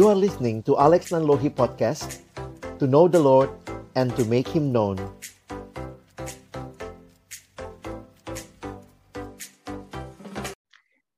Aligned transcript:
You 0.00 0.08
are 0.08 0.16
listening 0.16 0.64
to 0.64 0.80
Alex 0.80 1.12
Nanlohi 1.12 1.52
Podcast 1.52 2.24
To 2.80 2.88
know 2.88 3.04
the 3.04 3.20
Lord 3.20 3.52
and 3.92 4.08
to 4.16 4.24
make 4.24 4.48
Him 4.48 4.72
known 4.72 4.96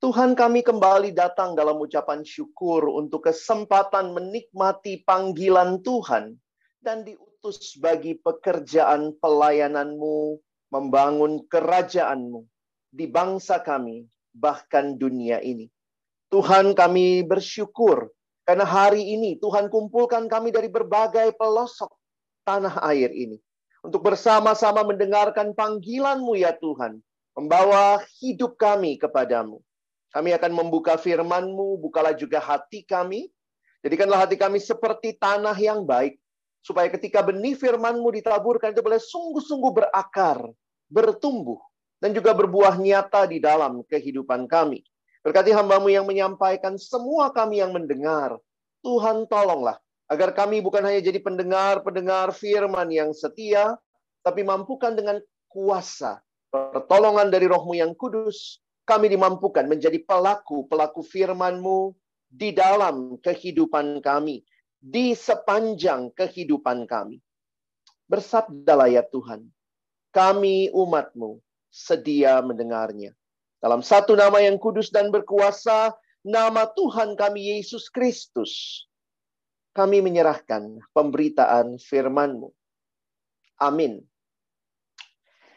Tuhan 0.03 0.35
kami 0.35 0.67
kembali 0.67 1.15
datang 1.15 1.55
dalam 1.55 1.79
ucapan 1.79 2.27
syukur 2.27 2.91
untuk 2.91 3.31
kesempatan 3.31 4.19
menikmati 4.19 5.07
panggilan 5.07 5.79
Tuhan 5.87 6.35
dan 6.83 7.07
diutus 7.07 7.79
bagi 7.79 8.19
pekerjaan 8.19 9.15
pelayananmu, 9.23 10.43
membangun 10.75 11.47
kerajaanmu 11.47 12.43
di 12.91 13.07
bangsa 13.07 13.63
kami, 13.63 14.11
bahkan 14.35 14.99
dunia 14.99 15.39
ini. 15.39 15.71
Tuhan 16.35 16.75
kami 16.75 17.23
bersyukur 17.23 18.11
karena 18.53 18.69
hari 18.69 19.17
ini 19.17 19.41
Tuhan 19.41 19.73
kumpulkan 19.73 20.29
kami 20.29 20.53
dari 20.53 20.69
berbagai 20.69 21.33
pelosok 21.41 21.89
tanah 22.45 22.85
air 22.93 23.09
ini. 23.09 23.41
Untuk 23.81 24.05
bersama-sama 24.05 24.85
mendengarkan 24.85 25.57
panggilanmu 25.57 26.37
ya 26.37 26.53
Tuhan. 26.61 27.01
Membawa 27.33 28.05
hidup 28.21 28.61
kami 28.61 29.01
kepadamu 29.01 29.65
kami 30.13 30.37
akan 30.37 30.53
membuka 30.53 31.01
firman-Mu, 31.01 31.81
bukalah 31.81 32.13
juga 32.13 32.37
hati 32.37 32.85
kami. 32.85 33.33
Jadikanlah 33.81 34.29
hati 34.29 34.37
kami 34.37 34.61
seperti 34.61 35.17
tanah 35.17 35.57
yang 35.57 35.89
baik, 35.89 36.21
supaya 36.61 36.93
ketika 36.93 37.25
benih 37.25 37.57
firman-Mu 37.57 38.13
ditaburkan 38.21 38.77
itu 38.77 38.85
boleh 38.85 39.01
sungguh-sungguh 39.01 39.73
berakar, 39.73 40.53
bertumbuh, 40.93 41.59
dan 41.97 42.13
juga 42.13 42.37
berbuah 42.37 42.77
nyata 42.77 43.25
di 43.25 43.41
dalam 43.41 43.81
kehidupan 43.89 44.45
kami. 44.47 44.85
Berkati 45.25 45.51
hambamu 45.57 45.89
yang 45.89 46.05
menyampaikan, 46.05 46.77
semua 46.77 47.33
kami 47.33 47.65
yang 47.65 47.73
mendengar. 47.73 48.37
Tuhan 48.83 49.31
tolonglah, 49.31 49.79
agar 50.11 50.35
kami 50.35 50.59
bukan 50.61 50.83
hanya 50.83 51.01
jadi 51.01 51.23
pendengar-pendengar 51.23 52.35
firman 52.35 52.91
yang 52.91 53.15
setia, 53.15 53.79
tapi 54.21 54.43
mampukan 54.43 54.93
dengan 54.93 55.23
kuasa, 55.47 56.21
pertolongan 56.51 57.31
dari 57.31 57.47
rohmu 57.49 57.79
yang 57.79 57.95
kudus, 57.95 58.61
kami 58.83 59.09
dimampukan 59.09 59.65
menjadi 59.71 60.03
pelaku-pelaku 60.03 61.07
firman-Mu 61.07 61.95
di 62.27 62.51
dalam 62.51 63.17
kehidupan 63.23 64.03
kami, 64.03 64.43
di 64.83 65.15
sepanjang 65.15 66.11
kehidupan 66.13 66.85
kami. 66.91 67.23
Bersabdalah 68.11 68.91
ya 68.91 69.07
Tuhan, 69.07 69.47
kami 70.11 70.69
umat-Mu 70.75 71.39
sedia 71.73 72.43
mendengarnya. 72.45 73.15
Dalam 73.63 73.81
satu 73.81 74.19
nama 74.19 74.43
yang 74.43 74.59
kudus 74.59 74.91
dan 74.91 75.09
berkuasa, 75.15 75.95
nama 76.23 76.71
Tuhan 76.71 77.19
kami 77.19 77.59
Yesus 77.59 77.91
Kristus, 77.91 78.85
kami 79.75 79.99
menyerahkan 79.99 80.79
pemberitaan 80.95 81.83
firman-Mu. 81.83 82.51
Amin. 83.59 84.03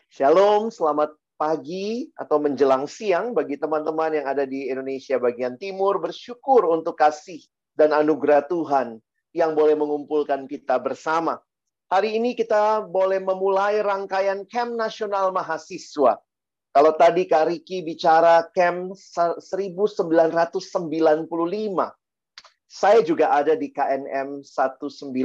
Shalom, 0.10 0.74
selamat 0.74 1.14
pagi 1.36 2.10
atau 2.16 2.40
menjelang 2.42 2.88
siang 2.90 3.36
bagi 3.36 3.60
teman-teman 3.60 4.24
yang 4.24 4.26
ada 4.26 4.48
di 4.48 4.72
Indonesia 4.72 5.20
bagian 5.20 5.60
timur 5.60 6.00
bersyukur 6.00 6.66
untuk 6.72 6.96
kasih 6.96 7.44
dan 7.76 7.92
anugerah 7.92 8.48
Tuhan 8.48 9.04
yang 9.36 9.52
boleh 9.52 9.76
mengumpulkan 9.76 10.48
kita 10.48 10.80
bersama. 10.80 11.44
Hari 11.92 12.18
ini 12.18 12.34
kita 12.34 12.82
boleh 12.88 13.22
memulai 13.22 13.84
rangkaian 13.84 14.48
Camp 14.48 14.74
Nasional 14.74 15.30
Mahasiswa. 15.30 16.18
Kalau 16.76 16.92
tadi 16.92 17.24
Kak 17.24 17.48
Riki 17.48 17.88
bicara 17.88 18.52
Camp 18.52 19.00
1995, 19.00 20.12
saya 22.68 23.00
juga 23.00 23.32
ada 23.32 23.56
di 23.56 23.72
KNM 23.72 24.44
1995. 24.44 25.16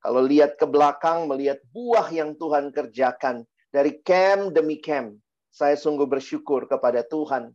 Kalau 0.00 0.22
lihat 0.24 0.56
ke 0.56 0.64
belakang, 0.64 1.28
melihat 1.28 1.60
buah 1.76 2.08
yang 2.08 2.32
Tuhan 2.40 2.72
kerjakan, 2.72 3.44
dari 3.68 4.00
camp 4.00 4.56
demi 4.56 4.80
camp. 4.80 5.20
Saya 5.52 5.76
sungguh 5.76 6.08
bersyukur 6.08 6.64
kepada 6.64 7.04
Tuhan. 7.04 7.52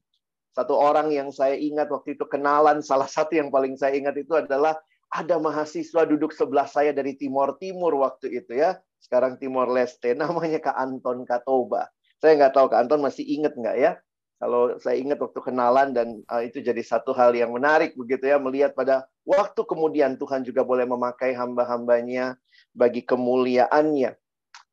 Satu 0.53 0.77
orang 0.77 1.09
yang 1.09 1.33
saya 1.33 1.57
ingat 1.57 1.89
waktu 1.89 2.13
itu 2.13 2.29
kenalan, 2.29 2.85
salah 2.85 3.09
satu 3.09 3.33
yang 3.33 3.49
paling 3.49 3.73
saya 3.81 3.97
ingat 3.97 4.13
itu 4.13 4.37
adalah 4.37 4.77
ada 5.09 5.41
mahasiswa 5.41 6.05
duduk 6.05 6.37
sebelah 6.37 6.69
saya 6.69 6.93
dari 6.93 7.17
Timor 7.17 7.57
Timur 7.57 7.97
waktu 7.97 8.29
itu 8.45 8.61
ya. 8.61 8.77
Sekarang 9.01 9.41
Timor 9.41 9.73
Leste, 9.73 10.13
namanya 10.21 10.61
Kak 10.61 10.77
Anton 10.77 11.25
Katoba. 11.25 11.89
Saya 12.17 12.33
nggak 12.37 12.53
tahu 12.57 12.65
Kak 12.73 12.79
Anton 12.85 13.01
masih 13.05 13.25
ingat 13.25 13.53
nggak 13.53 13.77
ya? 13.77 13.91
Kalau 14.37 14.77
saya 14.77 15.01
ingat 15.01 15.17
waktu 15.17 15.39
kenalan 15.41 15.97
dan 15.97 16.21
uh, 16.29 16.45
itu 16.45 16.61
jadi 16.61 16.81
satu 16.85 17.09
hal 17.13 17.33
yang 17.33 17.49
menarik 17.57 17.97
begitu 17.97 18.29
ya 18.29 18.37
melihat 18.37 18.77
pada 18.77 19.09
waktu 19.25 19.65
kemudian 19.65 20.13
Tuhan 20.21 20.45
juga 20.45 20.61
boleh 20.61 20.85
memakai 20.85 21.33
hamba-hambanya 21.33 22.37
bagi 22.77 23.01
kemuliaannya. 23.01 24.13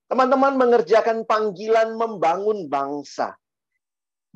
Teman-teman 0.05 0.61
mengerjakan 0.61 1.25
panggilan 1.25 1.97
membangun 1.97 2.69
bangsa. 2.69 3.33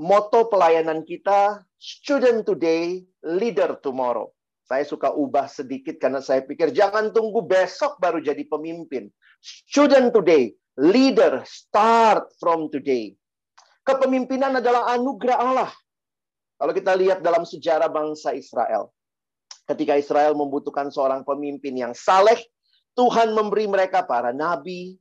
Moto 0.01 0.49
pelayanan 0.49 1.05
kita, 1.05 1.61
student 1.77 2.49
today, 2.49 3.05
leader 3.21 3.77
tomorrow. 3.85 4.33
Saya 4.65 4.85
suka 4.89 5.13
ubah 5.13 5.45
sedikit 5.49 6.01
karena 6.01 6.25
saya 6.25 6.41
pikir 6.41 6.73
jangan 6.73 7.13
tunggu 7.13 7.45
besok 7.45 8.01
baru 8.01 8.21
jadi 8.21 8.49
pemimpin. 8.49 9.13
Student 9.45 10.13
today, 10.17 10.57
leader 10.79 11.43
start 11.43 12.31
from 12.39 12.71
today. 12.71 13.19
Kepemimpinan 13.83 14.63
adalah 14.63 14.95
anugerah 14.95 15.39
Allah. 15.43 15.73
Kalau 16.59 16.73
kita 16.75 16.95
lihat 16.95 17.19
dalam 17.19 17.43
sejarah 17.43 17.91
bangsa 17.91 18.31
Israel, 18.35 18.95
ketika 19.67 19.99
Israel 19.99 20.39
membutuhkan 20.39 20.91
seorang 20.95 21.27
pemimpin 21.27 21.75
yang 21.75 21.95
saleh, 21.95 22.39
Tuhan 22.95 23.35
memberi 23.35 23.67
mereka 23.67 24.07
para 24.07 24.31
nabi, 24.31 24.99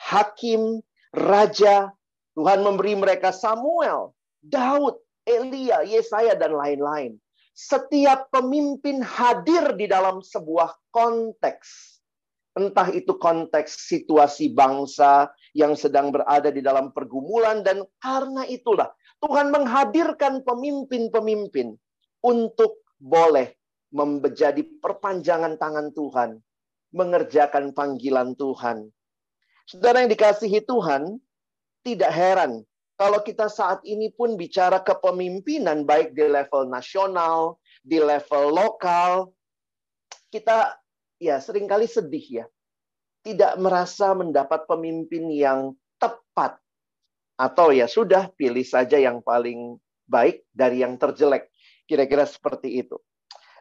hakim, 0.00 0.80
raja. 1.12 1.92
Tuhan 2.38 2.62
memberi 2.62 2.94
mereka 2.94 3.34
Samuel, 3.34 4.14
Daud, 4.38 4.94
Elia, 5.26 5.82
Yesaya, 5.82 6.38
dan 6.38 6.54
lain-lain. 6.54 7.18
Setiap 7.50 8.30
pemimpin 8.30 9.02
hadir 9.02 9.74
di 9.74 9.90
dalam 9.90 10.22
sebuah 10.22 10.70
konteks. 10.94 11.97
Entah 12.58 12.90
itu 12.90 13.14
konteks 13.14 13.86
situasi 13.86 14.50
bangsa 14.50 15.30
yang 15.54 15.78
sedang 15.78 16.10
berada 16.10 16.50
di 16.50 16.58
dalam 16.58 16.90
pergumulan 16.90 17.62
dan 17.62 17.86
karena 18.02 18.42
itulah 18.50 18.90
Tuhan 19.22 19.54
menghadirkan 19.54 20.42
pemimpin-pemimpin 20.42 21.78
untuk 22.26 22.82
boleh 22.98 23.54
menjadi 23.94 24.58
perpanjangan 24.82 25.54
tangan 25.54 25.94
Tuhan, 25.94 26.42
mengerjakan 26.90 27.70
panggilan 27.70 28.34
Tuhan, 28.34 28.90
Saudara 29.68 30.00
yang 30.00 30.08
dikasihi 30.08 30.64
Tuhan, 30.64 31.20
tidak 31.84 32.08
heran 32.08 32.64
kalau 32.96 33.20
kita 33.20 33.52
saat 33.52 33.84
ini 33.84 34.08
pun 34.08 34.34
bicara 34.40 34.80
kepemimpinan 34.80 35.84
baik 35.84 36.16
di 36.16 36.24
level 36.24 36.72
nasional, 36.72 37.60
di 37.84 38.00
level 38.00 38.56
lokal, 38.56 39.28
kita 40.32 40.77
ya 41.18 41.42
sering 41.42 41.66
kali 41.66 41.86
sedih 41.86 42.42
ya. 42.42 42.46
Tidak 43.22 43.58
merasa 43.58 44.14
mendapat 44.14 44.64
pemimpin 44.64 45.28
yang 45.28 45.74
tepat. 45.98 46.56
Atau 47.38 47.70
ya 47.74 47.86
sudah 47.86 48.30
pilih 48.34 48.64
saja 48.66 48.98
yang 48.98 49.22
paling 49.22 49.78
baik 50.06 50.46
dari 50.50 50.82
yang 50.82 50.98
terjelek. 50.98 51.50
Kira-kira 51.86 52.26
seperti 52.26 52.82
itu. 52.82 52.98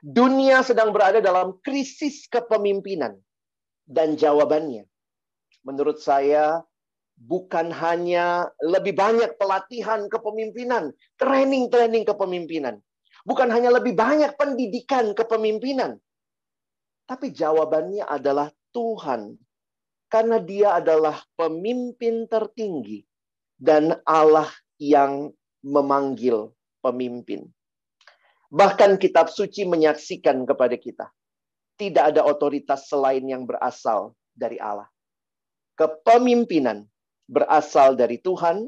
Dunia 0.02 0.62
sedang 0.62 0.94
berada 0.94 1.18
dalam 1.20 1.58
krisis 1.62 2.30
kepemimpinan. 2.30 3.18
Dan 3.88 4.20
jawabannya 4.20 4.86
menurut 5.68 6.00
saya 6.00 6.64
bukan 7.20 7.74
hanya 7.76 8.48
lebih 8.64 8.96
banyak 8.96 9.36
pelatihan 9.36 10.08
kepemimpinan, 10.08 10.96
training-training 11.20 12.08
kepemimpinan. 12.08 12.80
Bukan 13.28 13.52
hanya 13.52 13.76
lebih 13.76 13.92
banyak 13.98 14.40
pendidikan 14.40 15.12
kepemimpinan. 15.12 16.00
Tapi 17.08 17.32
jawabannya 17.32 18.04
adalah 18.04 18.52
Tuhan. 18.76 19.40
Karena 20.08 20.40
dia 20.40 20.80
adalah 20.80 21.20
pemimpin 21.36 22.32
tertinggi 22.32 23.04
dan 23.60 24.00
Allah 24.08 24.48
yang 24.80 25.36
memanggil 25.60 26.56
pemimpin. 26.80 27.44
Bahkan 28.48 28.96
kitab 29.04 29.28
suci 29.28 29.68
menyaksikan 29.68 30.48
kepada 30.48 30.80
kita. 30.80 31.12
Tidak 31.76 32.16
ada 32.16 32.24
otoritas 32.24 32.88
selain 32.88 33.28
yang 33.28 33.44
berasal 33.44 34.16
dari 34.32 34.56
Allah 34.64 34.88
kepemimpinan 35.78 36.90
berasal 37.30 37.94
dari 37.94 38.18
Tuhan 38.18 38.68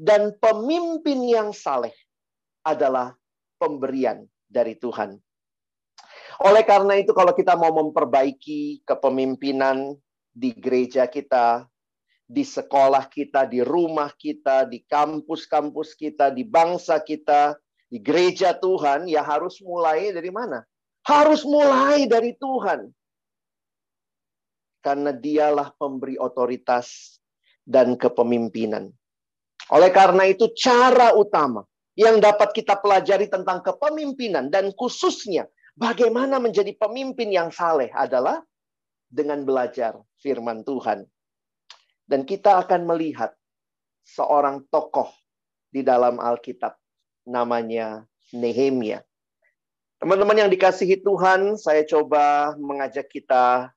dan 0.00 0.32
pemimpin 0.40 1.20
yang 1.28 1.52
saleh 1.52 1.92
adalah 2.64 3.14
pemberian 3.60 4.24
dari 4.48 4.74
Tuhan. 4.74 5.20
Oleh 6.44 6.64
karena 6.68 7.00
itu 7.00 7.16
kalau 7.16 7.32
kita 7.32 7.56
mau 7.56 7.72
memperbaiki 7.72 8.84
kepemimpinan 8.84 9.96
di 10.36 10.52
gereja 10.52 11.08
kita, 11.08 11.64
di 12.26 12.44
sekolah 12.44 13.08
kita, 13.08 13.48
di 13.48 13.64
rumah 13.64 14.12
kita, 14.12 14.68
di 14.68 14.84
kampus-kampus 14.84 15.96
kita, 15.96 16.28
di 16.28 16.44
bangsa 16.44 17.00
kita, 17.00 17.56
di 17.88 18.02
gereja 18.02 18.52
Tuhan, 18.52 19.06
ya 19.08 19.24
harus 19.24 19.62
mulai 19.62 20.12
dari 20.12 20.28
mana? 20.28 20.60
Harus 21.06 21.46
mulai 21.46 22.04
dari 22.04 22.34
Tuhan. 22.36 22.90
Karena 24.82 25.14
dialah 25.14 25.72
pemberi 25.78 26.18
otoritas 26.18 27.16
dan 27.62 27.94
kepemimpinan. 27.96 28.90
Oleh 29.70 29.90
karena 29.90 30.28
itu 30.30 30.52
cara 30.54 31.14
utama 31.14 31.66
yang 31.98 32.20
dapat 32.22 32.54
kita 32.54 32.78
pelajari 32.78 33.26
tentang 33.26 33.64
kepemimpinan 33.64 34.52
dan 34.52 34.70
khususnya 34.76 35.48
bagaimana 35.76 36.40
menjadi 36.40 36.72
pemimpin 36.74 37.30
yang 37.30 37.52
saleh 37.52 37.92
adalah 37.92 38.40
dengan 39.06 39.44
belajar 39.46 39.94
firman 40.18 40.66
Tuhan. 40.66 41.04
Dan 42.06 42.24
kita 42.24 42.64
akan 42.64 42.86
melihat 42.88 43.34
seorang 44.06 44.64
tokoh 44.70 45.10
di 45.70 45.82
dalam 45.82 46.18
Alkitab 46.22 46.78
namanya 47.26 48.06
Nehemia. 48.30 49.02
Teman-teman 49.98 50.46
yang 50.46 50.50
dikasihi 50.52 51.02
Tuhan, 51.02 51.58
saya 51.58 51.82
coba 51.82 52.54
mengajak 52.60 53.10
kita 53.10 53.74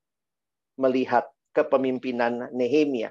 melihat 0.78 1.25
kepemimpinan 1.57 2.54
Nehemia. 2.54 3.10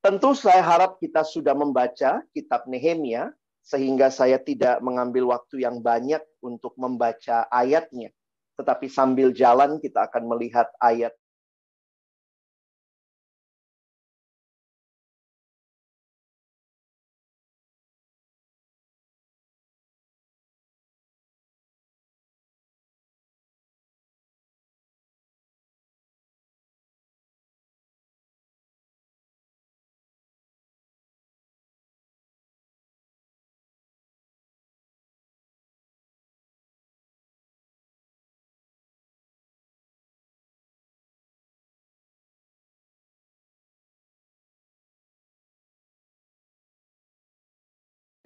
Tentu 0.00 0.32
saya 0.32 0.64
harap 0.64 0.96
kita 0.96 1.20
sudah 1.20 1.52
membaca 1.52 2.24
kitab 2.32 2.64
Nehemia 2.64 3.36
sehingga 3.70 4.10
saya 4.10 4.42
tidak 4.42 4.82
mengambil 4.82 5.30
waktu 5.30 5.62
yang 5.62 5.78
banyak 5.78 6.18
untuk 6.42 6.74
membaca 6.74 7.46
ayatnya. 7.54 8.10
Tetapi 8.58 8.90
sambil 8.90 9.30
jalan 9.30 9.78
kita 9.78 10.10
akan 10.10 10.26
melihat 10.26 10.66
ayat 10.82 11.14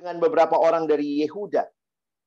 dengan 0.04 0.20
beberapa 0.20 0.60
orang 0.60 0.84
dari 0.84 1.24
Yehuda. 1.24 1.64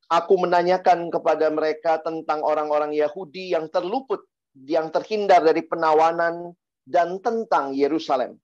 Aku 0.09 0.33
menanyakan 0.41 1.13
kepada 1.13 1.45
mereka 1.53 2.01
tentang 2.01 2.41
orang-orang 2.41 2.89
Yahudi 2.89 3.53
yang 3.53 3.69
terluput, 3.69 4.25
yang 4.65 4.89
terhindar 4.89 5.45
dari 5.45 5.61
penawanan 5.61 6.57
dan 6.81 7.21
tentang 7.21 7.77
Yerusalem. 7.77 8.41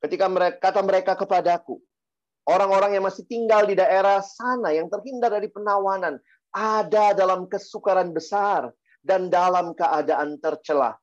Ketika 0.00 0.32
mereka 0.32 0.56
kata 0.64 0.80
mereka 0.80 1.12
kepadaku, 1.12 1.76
orang-orang 2.48 2.96
yang 2.96 3.04
masih 3.04 3.28
tinggal 3.28 3.68
di 3.68 3.76
daerah 3.76 4.24
sana 4.24 4.72
yang 4.72 4.88
terhindar 4.88 5.36
dari 5.36 5.52
penawanan 5.52 6.16
ada 6.48 7.12
dalam 7.12 7.44
kesukaran 7.44 8.16
besar 8.16 8.72
dan 9.04 9.28
dalam 9.28 9.76
keadaan 9.76 10.40
tercela. 10.40 10.96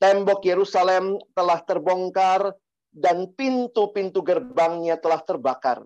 Tembok 0.00 0.40
Yerusalem 0.40 1.20
telah 1.36 1.60
terbongkar 1.68 2.56
dan 2.96 3.28
pintu-pintu 3.36 4.24
gerbangnya 4.24 4.96
telah 4.96 5.20
terbakar. 5.20 5.84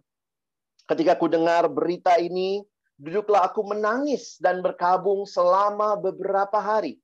Ketika 0.88 1.20
ku 1.20 1.28
dengar 1.28 1.68
berita 1.68 2.16
ini, 2.16 2.64
duduklah 2.96 3.44
aku 3.44 3.60
menangis 3.60 4.40
dan 4.40 4.64
berkabung 4.64 5.28
selama 5.28 6.00
beberapa 6.00 6.56
hari. 6.56 6.96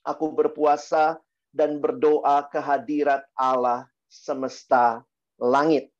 Aku 0.00 0.32
berpuasa 0.32 1.20
dan 1.52 1.76
berdoa 1.76 2.48
kehadirat 2.48 3.28
Allah 3.36 3.84
semesta 4.08 5.04
langit. 5.36 5.92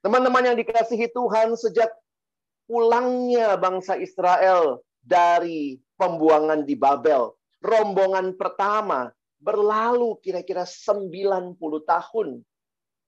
Teman-teman 0.00 0.48
yang 0.48 0.56
dikasihi 0.56 1.12
Tuhan, 1.12 1.60
sejak 1.60 1.92
pulangnya 2.64 3.60
bangsa 3.60 4.00
Israel 4.00 4.80
dari 5.04 5.76
pembuangan 6.00 6.64
di 6.64 6.72
Babel, 6.72 7.36
rombongan 7.60 8.32
pertama 8.40 9.12
berlalu 9.36 10.16
kira-kira 10.24 10.64
90 10.64 11.60
tahun 11.84 12.28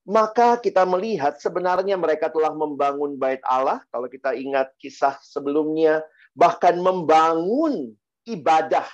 maka 0.06 0.54
kita 0.62 0.86
melihat 0.86 1.34
sebenarnya 1.42 1.98
mereka 1.98 2.30
telah 2.30 2.54
membangun 2.54 3.18
bait 3.18 3.42
Allah. 3.42 3.82
Kalau 3.90 4.06
kita 4.06 4.38
ingat 4.38 4.70
kisah 4.78 5.18
sebelumnya, 5.18 5.98
bahkan 6.30 6.78
membangun 6.78 7.90
ibadah 8.22 8.86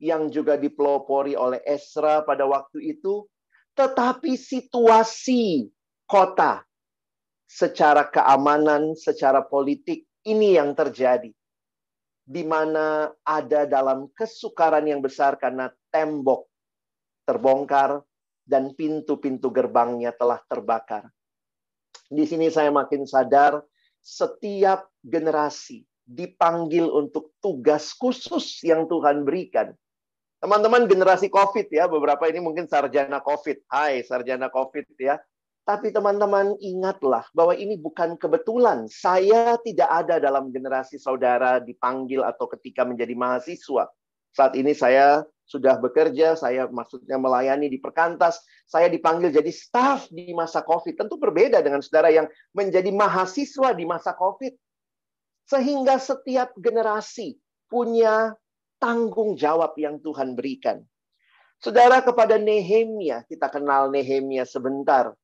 yang 0.00 0.32
juga 0.32 0.56
dipelopori 0.56 1.36
oleh 1.36 1.60
Esra 1.68 2.24
pada 2.24 2.48
waktu 2.48 2.96
itu. 2.96 3.28
Tetapi 3.76 4.32
situasi 4.32 5.68
kota 6.08 6.64
secara 7.44 8.08
keamanan, 8.08 8.96
secara 8.96 9.44
politik, 9.44 10.08
ini 10.24 10.56
yang 10.56 10.72
terjadi. 10.72 11.28
Di 12.24 12.42
mana 12.48 13.12
ada 13.20 13.68
dalam 13.68 14.08
kesukaran 14.16 14.88
yang 14.88 15.04
besar 15.04 15.36
karena 15.36 15.68
tembok 15.92 16.48
terbongkar, 17.28 18.00
dan 18.42 18.74
pintu-pintu 18.74 19.48
gerbangnya 19.48 20.12
telah 20.14 20.42
terbakar. 20.46 21.08
Di 22.12 22.28
sini 22.28 22.52
saya 22.52 22.68
makin 22.68 23.08
sadar 23.08 23.62
setiap 24.02 24.90
generasi 25.00 25.86
dipanggil 26.02 26.90
untuk 26.90 27.32
tugas 27.38 27.94
khusus 27.94 28.60
yang 28.66 28.90
Tuhan 28.90 29.22
berikan. 29.22 29.72
Teman-teman 30.42 30.90
generasi 30.90 31.30
COVID 31.30 31.70
ya, 31.70 31.86
beberapa 31.86 32.26
ini 32.26 32.42
mungkin 32.42 32.66
sarjana 32.66 33.22
COVID. 33.22 33.62
Hai 33.70 34.02
sarjana 34.02 34.50
COVID 34.50 34.98
ya. 34.98 35.16
Tapi 35.62 35.94
teman-teman 35.94 36.58
ingatlah 36.58 37.22
bahwa 37.30 37.54
ini 37.54 37.78
bukan 37.78 38.18
kebetulan. 38.18 38.90
Saya 38.90 39.54
tidak 39.62 39.86
ada 39.86 40.18
dalam 40.18 40.50
generasi 40.50 40.98
saudara 40.98 41.62
dipanggil 41.62 42.26
atau 42.26 42.50
ketika 42.50 42.82
menjadi 42.82 43.14
mahasiswa. 43.14 43.86
Saat 44.34 44.58
ini 44.58 44.74
saya 44.74 45.22
sudah 45.44 45.76
bekerja, 45.76 46.38
saya 46.38 46.70
maksudnya 46.70 47.18
melayani 47.18 47.68
di 47.68 47.76
perkantas, 47.76 48.40
saya 48.64 48.88
dipanggil 48.88 49.34
jadi 49.34 49.52
staff 49.52 50.08
di 50.08 50.32
masa 50.32 50.64
COVID. 50.64 50.96
Tentu 50.96 51.18
berbeda 51.18 51.60
dengan 51.60 51.82
saudara 51.84 52.08
yang 52.08 52.30
menjadi 52.56 52.88
mahasiswa 52.88 53.74
di 53.76 53.84
masa 53.84 54.16
COVID. 54.16 54.54
Sehingga 55.44 55.98
setiap 55.98 56.54
generasi 56.56 57.36
punya 57.66 58.32
tanggung 58.78 59.34
jawab 59.36 59.76
yang 59.76 60.00
Tuhan 60.00 60.38
berikan. 60.38 60.80
Saudara 61.62 62.02
kepada 62.02 62.38
Nehemia, 62.42 63.22
kita 63.30 63.46
kenal 63.46 63.90
Nehemia 63.92 64.42
sebentar. 64.42 65.14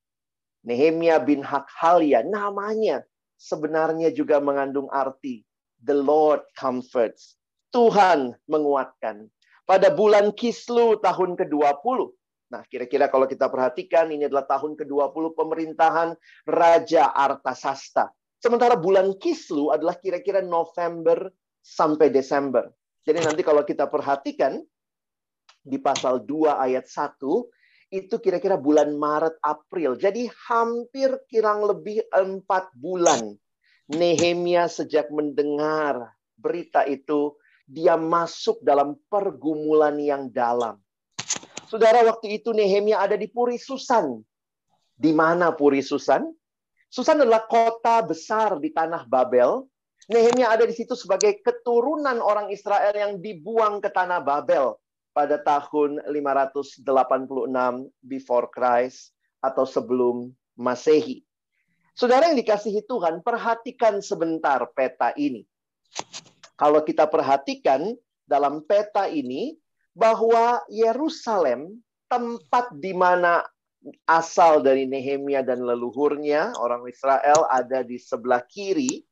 Nehemia 0.63 1.19
bin 1.23 1.43
Hakhalia, 1.43 2.23
namanya 2.27 3.03
sebenarnya 3.39 4.11
juga 4.15 4.43
mengandung 4.43 4.91
arti 4.91 5.47
The 5.83 5.95
Lord 5.95 6.43
comforts. 6.59 7.39
Tuhan 7.71 8.35
menguatkan 8.51 9.31
pada 9.69 9.93
bulan 9.93 10.33
Kislu 10.33 10.97
tahun 11.05 11.37
ke-20. 11.37 11.99
Nah, 12.49 12.65
kira-kira 12.73 13.13
kalau 13.13 13.29
kita 13.29 13.53
perhatikan 13.53 14.09
ini 14.09 14.25
adalah 14.25 14.49
tahun 14.49 14.81
ke-20 14.81 15.37
pemerintahan 15.37 16.17
Raja 16.49 17.13
Artasasta. 17.13 18.09
Sementara 18.41 18.81
bulan 18.81 19.13
Kislu 19.21 19.69
adalah 19.69 20.01
kira-kira 20.01 20.41
November 20.41 21.29
sampai 21.61 22.09
Desember. 22.09 22.65
Jadi 23.05 23.21
nanti 23.21 23.45
kalau 23.45 23.61
kita 23.69 23.93
perhatikan 23.93 24.57
di 25.61 25.77
pasal 25.77 26.25
2 26.25 26.57
ayat 26.57 26.89
1 26.89 27.21
itu 27.93 28.17
kira-kira 28.25 28.57
bulan 28.57 28.97
Maret 28.97 29.37
April. 29.45 30.01
Jadi 30.01 30.25
hampir 30.49 31.13
kirang 31.29 31.69
lebih 31.69 32.01
empat 32.09 32.73
bulan 32.73 33.37
Nehemia 33.93 34.69
sejak 34.69 35.13
mendengar 35.13 36.17
berita 36.37 36.85
itu 36.85 37.37
dia 37.69 38.01
masuk 38.01 38.65
dalam 38.65 38.97
pergumulan 39.13 39.93
yang 40.01 40.33
dalam. 40.33 40.81
Saudara, 41.69 42.01
waktu 42.09 42.41
itu 42.41 42.57
Nehemia 42.57 43.05
ada 43.05 43.13
di 43.13 43.29
Puri 43.29 43.61
Susan. 43.61 44.25
Di 44.97 45.13
mana 45.13 45.53
Puri 45.53 45.85
Susan? 45.85 46.25
Susan 46.89 47.21
adalah 47.21 47.45
kota 47.45 48.01
besar 48.01 48.57
di 48.57 48.73
tanah 48.73 49.05
Babel. 49.05 49.69
Nehemia 50.09 50.49
ada 50.49 50.65
di 50.65 50.73
situ 50.73 50.97
sebagai 50.97 51.45
keturunan 51.45 52.25
orang 52.25 52.49
Israel 52.49 52.97
yang 52.97 53.21
dibuang 53.21 53.85
ke 53.85 53.93
tanah 53.93 54.25
Babel 54.25 54.73
pada 55.13 55.37
tahun 55.37 56.01
586 56.09 56.89
before 58.01 58.49
Christ 58.49 59.13
atau 59.45 59.69
sebelum 59.69 60.33
Masehi. 60.57 61.21
Saudara 61.93 62.33
yang 62.33 62.41
dikasihi 62.41 62.89
Tuhan, 62.89 63.21
perhatikan 63.21 64.01
sebentar 64.01 64.65
peta 64.73 65.13
ini 65.21 65.45
kalau 66.59 66.83
kita 66.83 67.07
perhatikan 67.07 67.95
dalam 68.27 68.61
peta 68.67 69.07
ini 69.07 69.57
bahwa 69.95 70.61
Yerusalem 70.69 71.79
tempat 72.11 72.75
di 72.77 72.93
mana 72.93 73.47
asal 74.11 74.61
dari 74.61 74.85
Nehemia 74.85 75.47
dan 75.47 75.63
leluhurnya 75.63 76.59
orang 76.59 76.83
Israel 76.91 77.47
ada 77.49 77.87
di 77.87 77.97
sebelah 77.97 78.43
kiri 78.45 79.07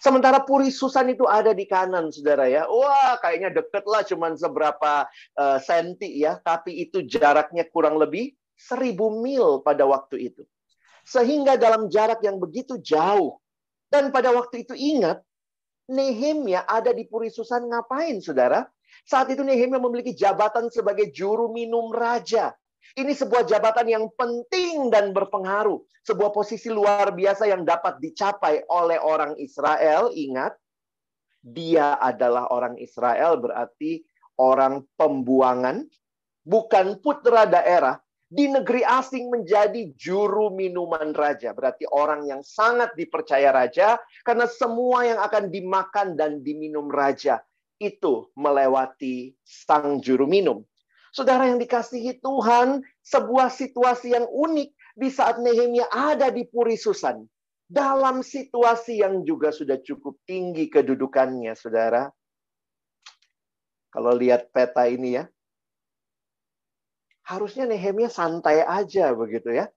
Sementara 0.00 0.40
Puri 0.40 0.72
Susan 0.72 1.12
itu 1.12 1.28
ada 1.28 1.52
di 1.52 1.68
kanan, 1.68 2.08
saudara 2.08 2.48
ya. 2.48 2.64
Wah, 2.64 3.20
kayaknya 3.20 3.52
deket 3.52 3.84
lah, 3.84 4.00
cuman 4.00 4.32
seberapa 4.32 5.04
uh, 5.36 5.58
senti 5.60 6.24
ya. 6.24 6.40
Tapi 6.40 6.88
itu 6.88 7.04
jaraknya 7.04 7.68
kurang 7.68 8.00
lebih 8.00 8.32
seribu 8.56 9.20
mil 9.20 9.60
pada 9.60 9.84
waktu 9.84 10.32
itu. 10.32 10.48
Sehingga 11.04 11.60
dalam 11.60 11.92
jarak 11.92 12.24
yang 12.24 12.40
begitu 12.40 12.80
jauh. 12.80 13.44
Dan 13.92 14.08
pada 14.08 14.32
waktu 14.32 14.64
itu 14.64 14.72
ingat, 14.72 15.20
Nehemia 15.90 16.64
ada 16.70 16.94
di 16.94 17.02
Puri 17.04 17.28
Susan 17.28 17.66
ngapain, 17.66 18.22
saudara? 18.22 18.62
Saat 19.02 19.34
itu 19.34 19.42
Nehemia 19.42 19.82
memiliki 19.82 20.14
jabatan 20.14 20.70
sebagai 20.70 21.10
juru 21.10 21.50
minum 21.50 21.90
raja. 21.90 22.54
Ini 22.94 23.10
sebuah 23.14 23.46
jabatan 23.46 23.86
yang 23.86 24.06
penting 24.14 24.90
dan 24.90 25.10
berpengaruh. 25.10 25.82
Sebuah 26.06 26.30
posisi 26.30 26.72
luar 26.72 27.12
biasa 27.12 27.46
yang 27.50 27.62
dapat 27.66 27.98
dicapai 28.02 28.66
oleh 28.70 28.98
orang 28.98 29.36
Israel. 29.36 30.10
Ingat, 30.10 30.56
dia 31.40 31.96
adalah 31.98 32.50
orang 32.50 32.76
Israel 32.78 33.38
berarti 33.40 34.04
orang 34.40 34.84
pembuangan, 34.96 35.84
bukan 36.44 36.98
putra 37.04 37.44
daerah. 37.46 38.00
Di 38.30 38.46
negeri 38.46 38.86
asing 38.86 39.26
menjadi 39.26 39.90
juru 39.98 40.54
minuman 40.54 41.10
raja. 41.10 41.50
Berarti 41.50 41.82
orang 41.90 42.30
yang 42.30 42.46
sangat 42.46 42.94
dipercaya 42.94 43.50
raja. 43.50 43.98
Karena 44.22 44.46
semua 44.46 45.02
yang 45.02 45.18
akan 45.18 45.50
dimakan 45.50 46.14
dan 46.14 46.38
diminum 46.46 46.86
raja 46.86 47.42
itu 47.82 48.30
melewati 48.38 49.34
sang 49.42 49.98
juru 49.98 50.30
minum. 50.30 50.62
Saudara 51.10 51.50
yang 51.50 51.58
dikasihi 51.58 52.22
Tuhan, 52.22 52.86
sebuah 53.02 53.50
situasi 53.50 54.14
yang 54.14 54.30
unik 54.30 54.70
di 54.94 55.08
saat 55.10 55.42
Nehemia 55.42 55.90
ada 55.90 56.30
di 56.30 56.46
Puri 56.46 56.78
Susan. 56.78 57.26
Dalam 57.66 58.22
situasi 58.22 59.02
yang 59.02 59.26
juga 59.26 59.50
sudah 59.50 59.82
cukup 59.82 60.22
tinggi 60.22 60.70
kedudukannya, 60.70 61.54
saudara. 61.58 62.06
Kalau 63.90 64.14
lihat 64.14 64.54
peta 64.54 64.86
ini 64.86 65.18
ya, 65.18 65.26
harusnya 67.30 67.70
Nehemia 67.70 68.10
santai 68.10 68.66
aja 68.66 69.14
begitu 69.14 69.54
ya 69.54 69.70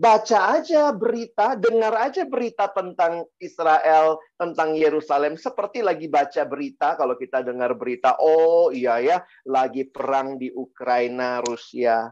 baca 0.00 0.56
aja 0.56 0.96
berita, 0.96 1.52
dengar 1.60 1.92
aja 2.00 2.24
berita 2.24 2.72
tentang 2.72 3.28
Israel, 3.36 4.16
tentang 4.40 4.72
Yerusalem, 4.72 5.36
seperti 5.36 5.84
lagi 5.84 6.08
baca 6.08 6.40
berita. 6.48 6.96
Kalau 6.96 7.20
kita 7.20 7.44
dengar 7.44 7.76
berita, 7.76 8.16
oh 8.16 8.72
iya 8.72 8.96
ya, 9.04 9.18
lagi 9.44 9.84
perang 9.84 10.40
di 10.40 10.48
Ukraina, 10.48 11.44
Rusia. 11.44 12.08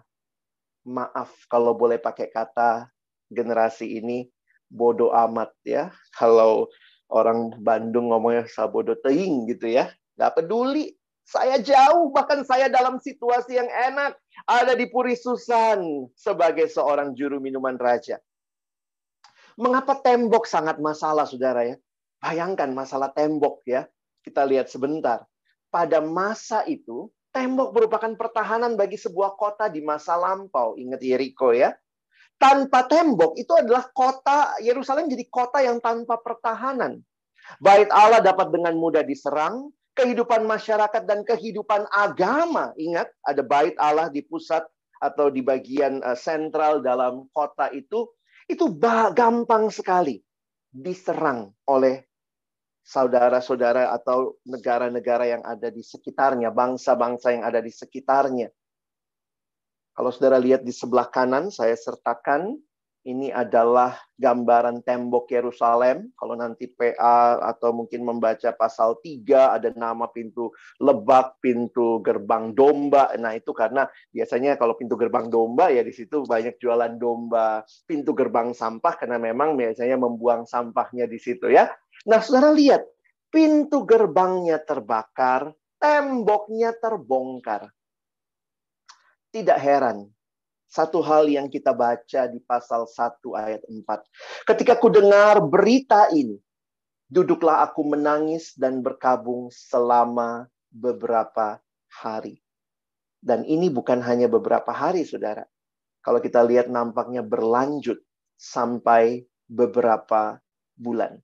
Maaf 0.85 1.33
kalau 1.49 1.73
boleh 1.73 1.97
pakai 1.97 2.29
kata 2.29 2.93
generasi 3.33 4.01
ini 4.01 4.29
bodoh 4.69 5.13
amat 5.13 5.53
ya. 5.65 5.89
Kalau 6.13 6.69
orang 7.09 7.57
Bandung 7.65 8.13
ngomongnya 8.13 8.45
sabodo 8.53 9.01
teing 9.01 9.49
gitu 9.49 9.65
ya. 9.69 9.89
Gak 10.21 10.37
peduli. 10.37 10.93
Saya 11.29 11.61
jauh, 11.61 12.09
bahkan 12.09 12.41
saya 12.41 12.73
dalam 12.73 12.97
situasi 12.97 13.61
yang 13.61 13.69
enak 13.69 14.17
ada 14.47 14.77
di 14.79 14.87
Puri 14.87 15.19
Susan 15.19 16.07
sebagai 16.15 16.71
seorang 16.71 17.17
juru 17.17 17.43
minuman 17.43 17.75
raja. 17.75 18.21
Mengapa 19.59 19.99
tembok 19.99 20.47
sangat 20.47 20.79
masalah, 20.79 21.27
saudara 21.27 21.67
ya? 21.67 21.77
Bayangkan 22.23 22.71
masalah 22.71 23.11
tembok 23.11 23.67
ya. 23.67 23.91
Kita 24.23 24.47
lihat 24.47 24.71
sebentar. 24.71 25.27
Pada 25.67 25.99
masa 25.99 26.63
itu, 26.71 27.11
tembok 27.35 27.75
merupakan 27.75 28.15
pertahanan 28.15 28.79
bagi 28.79 28.95
sebuah 28.95 29.35
kota 29.35 29.67
di 29.67 29.83
masa 29.83 30.15
lampau. 30.15 30.79
Ingat 30.79 31.03
Yeriko 31.03 31.51
ya. 31.51 31.75
Tanpa 32.39 32.87
tembok 32.87 33.35
itu 33.35 33.51
adalah 33.51 33.91
kota 33.91 34.55
Yerusalem 34.63 35.11
jadi 35.11 35.27
kota 35.27 35.59
yang 35.59 35.83
tanpa 35.83 36.23
pertahanan. 36.23 37.03
Bait 37.59 37.91
Allah 37.91 38.23
dapat 38.23 38.55
dengan 38.55 38.79
mudah 38.79 39.03
diserang, 39.03 39.75
kehidupan 39.99 40.47
masyarakat 40.47 41.03
dan 41.03 41.27
kehidupan 41.27 41.91
agama. 41.91 42.71
Ingat, 42.79 43.11
ada 43.27 43.43
bait 43.43 43.75
Allah 43.83 44.07
di 44.07 44.23
pusat 44.23 44.63
atau 45.03 45.27
di 45.27 45.43
bagian 45.43 45.99
uh, 46.07 46.15
sentral 46.15 46.79
dalam 46.79 47.27
kota 47.35 47.67
itu, 47.75 48.07
itu 48.47 48.71
gampang 49.13 49.75
sekali 49.75 50.23
diserang 50.71 51.51
oleh 51.67 52.07
saudara-saudara 52.87 53.93
atau 53.93 54.39
negara-negara 54.49 55.29
yang 55.29 55.43
ada 55.45 55.69
di 55.69 55.85
sekitarnya, 55.85 56.49
bangsa-bangsa 56.55 57.37
yang 57.37 57.45
ada 57.45 57.61
di 57.61 57.69
sekitarnya. 57.69 58.49
Kalau 59.93 60.15
saudara 60.15 60.39
lihat 60.39 60.63
di 60.63 60.73
sebelah 60.73 61.11
kanan, 61.11 61.51
saya 61.51 61.75
sertakan 61.75 62.55
ini 63.07 63.31
adalah 63.31 63.95
gambaran 64.19 64.83
tembok 64.83 65.31
Yerusalem. 65.31 66.11
Kalau 66.19 66.35
nanti 66.35 66.67
PA 66.67 67.39
atau 67.41 67.71
mungkin 67.71 68.03
membaca 68.03 68.51
pasal 68.53 68.99
3 68.99 69.55
ada 69.55 69.71
nama 69.73 70.11
pintu 70.11 70.51
lebak, 70.83 71.39
pintu 71.39 72.03
gerbang 72.03 72.53
domba. 72.53 73.15
Nah, 73.15 73.39
itu 73.39 73.55
karena 73.55 73.87
biasanya 74.11 74.59
kalau 74.59 74.75
pintu 74.75 74.99
gerbang 74.99 75.31
domba 75.31 75.71
ya 75.71 75.87
di 75.87 75.95
situ 75.95 76.27
banyak 76.27 76.59
jualan 76.59 76.99
domba. 76.99 77.63
Pintu 77.87 78.13
gerbang 78.13 78.51
sampah 78.51 78.99
karena 78.99 79.17
memang 79.17 79.55
biasanya 79.55 79.97
membuang 79.97 80.45
sampahnya 80.45 81.07
di 81.07 81.17
situ 81.23 81.49
ya. 81.49 81.71
Nah, 82.11 82.19
Saudara 82.19 82.51
lihat, 82.51 82.83
pintu 83.31 83.87
gerbangnya 83.87 84.59
terbakar, 84.61 85.55
temboknya 85.79 86.75
terbongkar. 86.75 87.71
Tidak 89.29 89.59
heran 89.61 90.18
satu 90.69 91.01
hal 91.01 91.27
yang 91.33 91.49
kita 91.49 91.73
baca 91.73 92.29
di 92.29 92.39
pasal 92.45 92.85
1 92.85 93.25
ayat 93.33 93.63
4. 93.65 94.45
Ketika 94.45 94.77
ku 94.77 94.93
dengar 94.93 95.41
berita 95.41 96.13
ini, 96.13 96.37
duduklah 97.09 97.65
aku 97.65 97.89
menangis 97.89 98.53
dan 98.53 98.85
berkabung 98.85 99.49
selama 99.49 100.45
beberapa 100.69 101.57
hari. 101.89 102.45
Dan 103.19 103.49
ini 103.49 103.73
bukan 103.73 103.99
hanya 104.05 104.29
beberapa 104.29 104.71
hari, 104.71 105.09
saudara. 105.09 105.43
Kalau 106.05 106.21
kita 106.21 106.45
lihat 106.45 106.71
nampaknya 106.71 107.25
berlanjut 107.25 107.99
sampai 108.39 109.27
beberapa 109.49 110.39
bulan. 110.79 111.19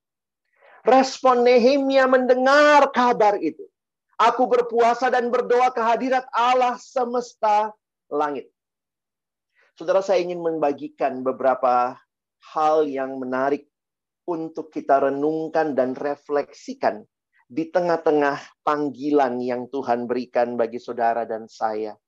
Respon 0.83 1.47
Nehemia 1.47 2.09
mendengar 2.09 2.91
kabar 2.91 3.39
itu. 3.39 3.63
Aku 4.19 4.49
berpuasa 4.49 5.13
dan 5.13 5.29
berdoa 5.29 5.71
kehadirat 5.71 6.27
Allah 6.33 6.77
semesta 6.81 7.73
langit. 8.09 8.54
Saudara, 9.75 10.07
saya 10.07 10.23
ingin 10.23 10.39
membagikan 10.39 11.27
beberapa 11.27 11.99
hal 12.55 12.87
yang 12.87 13.19
menarik 13.19 13.67
untuk 14.23 14.71
kita 14.71 15.03
renungkan 15.11 15.75
dan 15.75 15.99
refleksikan 15.99 17.03
di 17.51 17.75
tengah-tengah 17.75 18.39
panggilan 18.63 19.43
yang 19.43 19.67
Tuhan 19.75 20.07
berikan 20.07 20.55
bagi 20.55 20.79
saudara 20.79 21.27
dan 21.27 21.51
saya, 21.51 21.99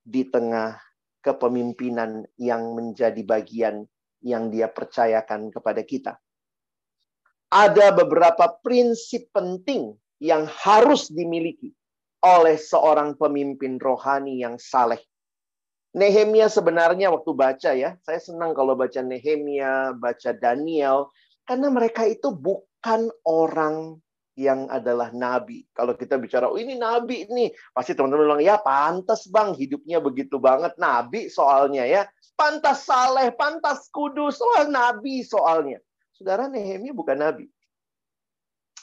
di 0.00 0.24
tengah 0.24 0.80
kepemimpinan 1.20 2.24
yang 2.40 2.72
menjadi 2.72 3.20
bagian 3.20 3.84
yang 4.24 4.48
Dia 4.48 4.72
percayakan 4.72 5.52
kepada 5.52 5.84
kita. 5.84 6.16
Ada 7.52 7.92
beberapa 7.92 8.56
prinsip 8.64 9.28
penting 9.36 9.92
yang 10.16 10.48
harus 10.48 11.12
dimiliki 11.12 11.76
oleh 12.24 12.56
seorang 12.56 13.20
pemimpin 13.20 13.76
rohani 13.76 14.40
yang 14.40 14.56
saleh 14.56 15.11
Nehemia 15.92 16.48
sebenarnya 16.48 17.12
waktu 17.12 17.32
baca 17.36 17.70
ya, 17.76 18.00
saya 18.00 18.16
senang 18.16 18.56
kalau 18.56 18.72
baca 18.72 19.04
Nehemia, 19.04 19.92
baca 19.92 20.32
Daniel, 20.32 21.12
karena 21.44 21.68
mereka 21.68 22.08
itu 22.08 22.32
bukan 22.32 23.12
orang 23.28 24.00
yang 24.32 24.72
adalah 24.72 25.12
nabi. 25.12 25.68
Kalau 25.76 25.92
kita 25.92 26.16
bicara, 26.16 26.48
oh 26.48 26.56
ini 26.56 26.80
nabi 26.80 27.28
nih, 27.28 27.52
pasti 27.76 27.92
teman-teman 27.92 28.24
bilang, 28.24 28.40
ya 28.40 28.56
pantas 28.56 29.28
bang, 29.28 29.52
hidupnya 29.52 30.00
begitu 30.00 30.40
banget. 30.40 30.72
Nabi 30.80 31.28
soalnya 31.28 31.84
ya, 31.84 32.08
pantas 32.40 32.88
saleh, 32.88 33.28
pantas 33.36 33.92
kudus, 33.92 34.40
oh 34.40 34.64
nabi 34.64 35.20
soalnya. 35.20 35.76
Saudara 36.16 36.48
Nehemia 36.48 36.96
bukan 36.96 37.20
nabi. 37.20 37.52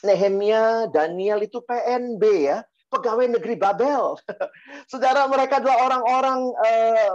Nehemia, 0.06 0.86
Daniel 0.86 1.42
itu 1.42 1.58
PNB 1.58 2.22
ya 2.46 2.62
pegawai 2.90 3.30
negeri 3.38 3.54
Babel. 3.56 4.18
Saudara 4.90 5.30
mereka 5.30 5.62
adalah 5.62 5.78
orang-orang 5.86 6.40
uh, 6.58 7.14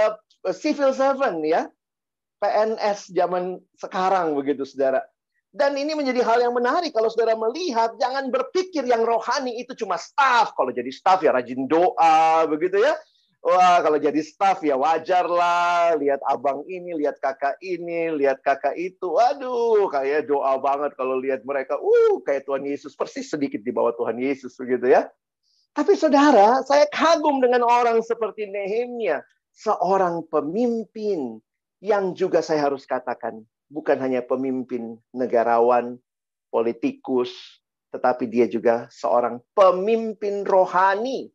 uh, 0.00 0.54
civil 0.56 0.96
servant 0.96 1.44
ya. 1.44 1.68
PNS 2.40 3.12
zaman 3.12 3.60
sekarang 3.76 4.32
begitu 4.32 4.64
saudara. 4.64 5.04
Dan 5.52 5.76
ini 5.76 5.92
menjadi 5.92 6.24
hal 6.24 6.40
yang 6.40 6.56
menarik 6.56 6.88
kalau 6.88 7.12
saudara 7.12 7.36
melihat 7.36 7.92
jangan 8.00 8.32
berpikir 8.32 8.80
yang 8.88 9.04
rohani 9.04 9.60
itu 9.60 9.76
cuma 9.76 10.00
staff. 10.00 10.56
Kalau 10.56 10.72
jadi 10.72 10.88
staff 10.88 11.20
ya 11.20 11.36
rajin 11.36 11.68
doa 11.68 12.48
begitu 12.48 12.80
ya. 12.80 12.96
Wah, 13.40 13.80
kalau 13.80 13.96
jadi 13.96 14.20
staff 14.20 14.60
ya 14.60 14.76
wajar 14.76 15.24
lah. 15.24 15.96
Lihat 15.96 16.20
abang 16.28 16.60
ini, 16.68 16.92
lihat 16.92 17.16
kakak 17.24 17.56
ini, 17.64 18.12
lihat 18.12 18.44
kakak 18.44 18.76
itu. 18.76 19.16
Waduh, 19.16 19.88
kayak 19.88 20.28
doa 20.28 20.60
banget 20.60 20.92
kalau 21.00 21.16
lihat 21.16 21.40
mereka. 21.48 21.80
Uh, 21.80 22.20
kayak 22.20 22.44
Tuhan 22.44 22.68
Yesus. 22.68 22.92
Persis 22.92 23.32
sedikit 23.32 23.64
di 23.64 23.72
bawah 23.72 23.96
Tuhan 23.96 24.20
Yesus 24.20 24.52
begitu 24.60 24.92
ya. 24.92 25.08
Tapi 25.72 25.96
saudara, 25.96 26.60
saya 26.68 26.84
kagum 26.92 27.40
dengan 27.40 27.64
orang 27.64 28.04
seperti 28.04 28.44
Nehemia. 28.44 29.24
Seorang 29.56 30.28
pemimpin 30.28 31.40
yang 31.80 32.12
juga 32.12 32.44
saya 32.44 32.68
harus 32.68 32.84
katakan. 32.84 33.40
Bukan 33.70 33.96
hanya 34.02 34.20
pemimpin 34.20 34.98
negarawan, 35.14 35.96
politikus, 36.52 37.30
tetapi 37.94 38.26
dia 38.26 38.50
juga 38.50 38.90
seorang 38.90 39.40
pemimpin 39.56 40.44
rohani. 40.44 41.30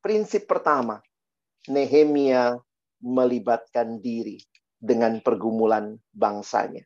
Prinsip 0.00 0.48
pertama, 0.48 1.04
Nehemia 1.68 2.56
melibatkan 3.04 4.00
diri 4.00 4.40
dengan 4.80 5.20
pergumulan 5.20 5.96
bangsanya. 6.16 6.80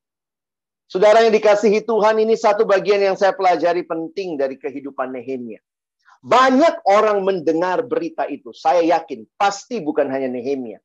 Saudara 0.91 1.23
yang 1.23 1.31
dikasihi 1.31 1.87
Tuhan, 1.87 2.19
ini 2.19 2.35
satu 2.35 2.67
bagian 2.67 3.01
yang 3.01 3.15
saya 3.15 3.35
pelajari 3.35 3.87
penting 3.87 4.35
dari 4.35 4.59
kehidupan 4.59 5.15
Nehemia. 5.15 5.63
Banyak 6.25 6.83
orang 6.91 7.23
mendengar 7.23 7.87
berita 7.87 8.27
itu. 8.27 8.51
Saya 8.51 8.83
yakin 8.83 9.29
pasti 9.39 9.79
bukan 9.79 10.11
hanya 10.11 10.27
Nehemia. 10.27 10.81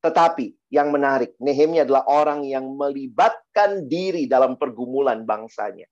Tetapi 0.00 0.72
yang 0.72 0.88
menarik, 0.92 1.36
Nehemia 1.36 1.84
adalah 1.84 2.08
orang 2.08 2.44
yang 2.44 2.64
melibatkan 2.76 3.84
diri 3.84 4.24
dalam 4.24 4.56
pergumulan 4.56 5.28
bangsanya. 5.28 5.84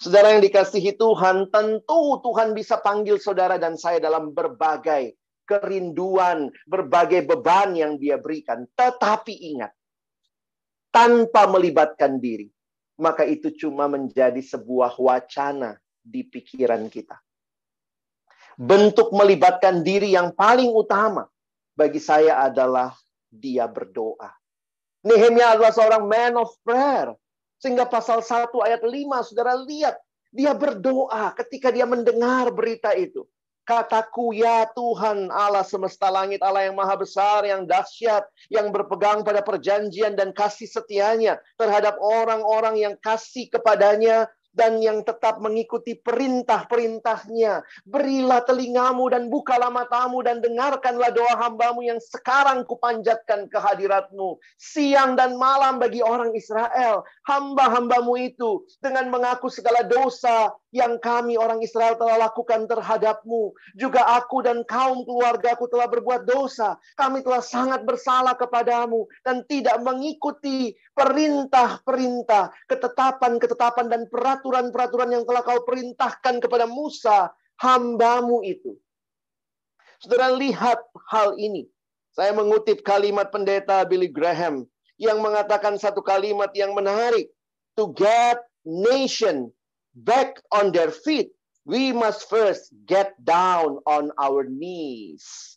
Saudara 0.00 0.32
yang 0.32 0.42
dikasihi 0.44 0.96
Tuhan, 0.96 1.52
tentu 1.52 2.20
Tuhan 2.22 2.56
bisa 2.56 2.80
panggil 2.80 3.20
saudara 3.20 3.60
dan 3.60 3.76
saya 3.76 4.00
dalam 4.00 4.32
berbagai 4.32 5.16
kerinduan, 5.44 6.48
berbagai 6.64 7.26
beban 7.26 7.76
yang 7.76 8.00
dia 8.00 8.16
berikan. 8.16 8.64
Tetapi 8.72 9.34
ingat, 9.52 9.72
tanpa 10.92 11.48
melibatkan 11.48 12.20
diri, 12.20 12.48
maka 13.00 13.26
itu 13.26 13.52
cuma 13.56 13.88
menjadi 13.90 14.38
sebuah 14.38 14.96
wacana 15.00 15.76
di 16.02 16.22
pikiran 16.24 16.86
kita. 16.92 17.18
Bentuk 18.56 19.10
melibatkan 19.16 19.80
diri 19.80 20.12
yang 20.12 20.36
paling 20.36 20.68
utama 20.68 21.24
bagi 21.72 21.98
saya 21.98 22.44
adalah 22.44 22.92
dia 23.32 23.64
berdoa. 23.64 24.28
Nehemia 25.02 25.56
adalah 25.56 25.72
seorang 25.72 26.04
man 26.04 26.36
of 26.38 26.52
prayer. 26.62 27.16
Sehingga 27.62 27.86
pasal 27.86 28.26
1 28.26 28.50
ayat 28.66 28.82
5, 28.82 29.22
saudara 29.22 29.54
lihat. 29.54 29.94
Dia 30.32 30.56
berdoa 30.56 31.30
ketika 31.38 31.70
dia 31.70 31.86
mendengar 31.86 32.50
berita 32.50 32.90
itu. 32.96 33.22
Kataku 33.62 34.34
ya 34.34 34.66
Tuhan 34.74 35.30
Allah 35.30 35.62
semesta 35.62 36.10
langit, 36.10 36.42
Allah 36.42 36.66
yang 36.66 36.74
maha 36.74 36.98
besar, 36.98 37.46
yang 37.46 37.62
dahsyat, 37.62 38.26
yang 38.50 38.74
berpegang 38.74 39.22
pada 39.22 39.38
perjanjian 39.38 40.18
dan 40.18 40.34
kasih 40.34 40.66
setianya 40.66 41.38
terhadap 41.54 41.94
orang-orang 42.02 42.82
yang 42.82 42.94
kasih 42.98 43.46
kepadanya 43.46 44.26
dan 44.52 44.78
yang 44.78 45.00
tetap 45.02 45.40
mengikuti 45.40 45.96
perintah-perintahnya. 45.96 47.64
Berilah 47.88 48.44
telingamu 48.44 49.08
dan 49.08 49.32
bukalah 49.32 49.72
matamu 49.72 50.20
dan 50.20 50.44
dengarkanlah 50.44 51.10
doa 51.10 51.34
hambamu 51.40 51.84
yang 51.84 51.98
sekarang 51.98 52.62
kupanjatkan 52.68 53.48
kehadiratmu. 53.48 54.36
Siang 54.60 55.16
dan 55.16 55.40
malam 55.40 55.80
bagi 55.80 56.04
orang 56.04 56.36
Israel. 56.36 57.02
Hamba-hambamu 57.26 58.14
itu 58.20 58.64
dengan 58.84 59.08
mengaku 59.08 59.48
segala 59.48 59.82
dosa 59.88 60.52
yang 60.72 60.96
kami 61.00 61.36
orang 61.36 61.60
Israel 61.60 61.96
telah 62.00 62.28
lakukan 62.28 62.64
terhadapmu. 62.64 63.52
Juga 63.76 64.16
aku 64.16 64.40
dan 64.40 64.64
kaum 64.64 65.04
keluargaku 65.04 65.68
telah 65.68 65.88
berbuat 65.88 66.24
dosa. 66.24 66.80
Kami 66.96 67.20
telah 67.20 67.44
sangat 67.44 67.84
bersalah 67.84 68.36
kepadamu 68.36 69.04
dan 69.24 69.44
tidak 69.44 69.80
mengikuti 69.84 70.72
perintah-perintah, 70.92 72.52
ketetapan-ketetapan 72.68 73.86
dan 73.88 74.02
peraturan-peraturan 74.12 75.10
yang 75.12 75.24
telah 75.24 75.42
kau 75.44 75.64
perintahkan 75.64 76.40
kepada 76.40 76.68
Musa, 76.68 77.32
hambamu 77.60 78.44
itu. 78.44 78.76
Saudara 80.02 80.34
lihat 80.34 80.82
hal 81.08 81.38
ini. 81.38 81.70
Saya 82.12 82.36
mengutip 82.36 82.84
kalimat 82.84 83.32
pendeta 83.32 83.80
Billy 83.88 84.10
Graham 84.10 84.68
yang 85.00 85.24
mengatakan 85.24 85.80
satu 85.80 86.04
kalimat 86.04 86.52
yang 86.52 86.76
menarik. 86.76 87.32
To 87.80 87.88
get 87.96 88.36
nation 88.68 89.48
back 89.96 90.36
on 90.52 90.76
their 90.76 90.92
feet, 90.92 91.32
we 91.64 91.88
must 91.88 92.28
first 92.28 92.68
get 92.84 93.16
down 93.24 93.80
on 93.88 94.12
our 94.20 94.44
knees. 94.44 95.56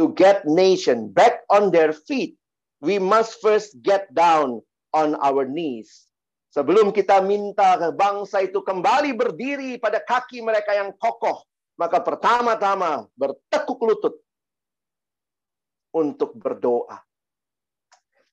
To 0.00 0.16
get 0.16 0.48
nation 0.48 1.12
back 1.12 1.44
on 1.52 1.68
their 1.68 1.92
feet, 1.92 2.39
we 2.80 2.96
must 2.96 3.38
first 3.44 3.76
get 3.84 4.08
down 4.12 4.64
on 4.90 5.14
our 5.20 5.44
knees. 5.46 6.08
Sebelum 6.50 6.90
kita 6.90 7.22
minta 7.22 7.78
bangsa 7.94 8.42
itu 8.42 8.58
kembali 8.58 9.14
berdiri 9.14 9.78
pada 9.78 10.02
kaki 10.02 10.42
mereka 10.42 10.74
yang 10.74 10.90
kokoh, 10.98 11.46
maka 11.78 12.02
pertama-tama 12.02 13.06
bertekuk 13.14 13.78
lutut 13.86 14.18
untuk 15.94 16.34
berdoa. 16.34 16.98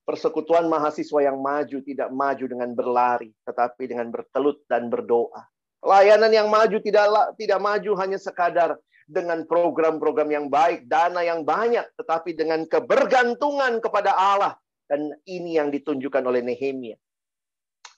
Persekutuan 0.02 0.66
mahasiswa 0.66 1.20
yang 1.20 1.38
maju 1.38 1.78
tidak 1.84 2.10
maju 2.10 2.44
dengan 2.48 2.70
berlari, 2.74 3.30
tetapi 3.44 3.86
dengan 3.86 4.08
bertelut 4.10 4.64
dan 4.66 4.88
berdoa. 4.90 5.46
Layanan 5.78 6.32
yang 6.34 6.48
maju 6.50 6.82
tidak 6.82 7.06
tidak 7.38 7.60
maju 7.62 7.92
hanya 8.02 8.18
sekadar 8.18 8.74
dengan 9.08 9.48
program-program 9.48 10.28
yang 10.28 10.46
baik, 10.52 10.84
dana 10.84 11.24
yang 11.24 11.40
banyak, 11.42 11.88
tetapi 11.96 12.36
dengan 12.36 12.68
kebergantungan 12.68 13.80
kepada 13.80 14.12
Allah. 14.12 14.54
Dan 14.84 15.16
ini 15.24 15.56
yang 15.56 15.72
ditunjukkan 15.72 16.20
oleh 16.28 16.44
Nehemia. 16.44 16.96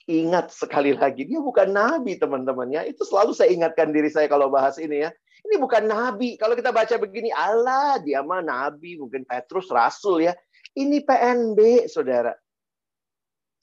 Ingat 0.07 0.55
sekali 0.55 0.95
lagi, 0.95 1.27
dia 1.27 1.37
bukan 1.43 1.69
nabi 1.71 2.17
teman-temannya. 2.17 2.89
Itu 2.89 3.05
selalu 3.05 3.35
saya 3.35 3.53
ingatkan 3.53 3.93
diri 3.93 4.09
saya 4.09 4.25
kalau 4.31 4.49
bahas 4.49 4.79
ini 4.79 5.05
ya. 5.07 5.11
Ini 5.45 5.55
bukan 5.59 5.87
nabi. 5.87 6.39
Kalau 6.39 6.55
kita 6.55 6.73
baca 6.73 6.95
begini, 6.97 7.29
Allah 7.29 7.99
dia 8.01 8.23
mah 8.25 8.41
nabi, 8.41 8.97
mungkin 8.97 9.27
Petrus 9.27 9.69
rasul 9.69 10.25
ya. 10.25 10.33
Ini 10.73 11.03
PNB, 11.03 11.91
saudara. 11.91 12.33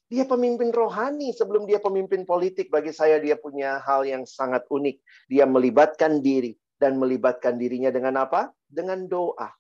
Dia 0.08 0.24
pemimpin 0.24 0.72
rohani 0.72 1.36
sebelum 1.36 1.68
dia 1.68 1.80
pemimpin 1.80 2.24
politik. 2.24 2.72
Bagi 2.72 2.96
saya 2.96 3.20
dia 3.20 3.36
punya 3.36 3.80
hal 3.84 4.08
yang 4.08 4.24
sangat 4.24 4.64
unik. 4.72 4.96
Dia 5.28 5.44
melibatkan 5.44 6.24
diri 6.24 6.56
dan 6.78 6.96
melibatkan 6.96 7.58
dirinya 7.58 7.90
dengan 7.90 8.24
apa? 8.24 8.54
Dengan 8.70 9.04
doa. 9.10 9.50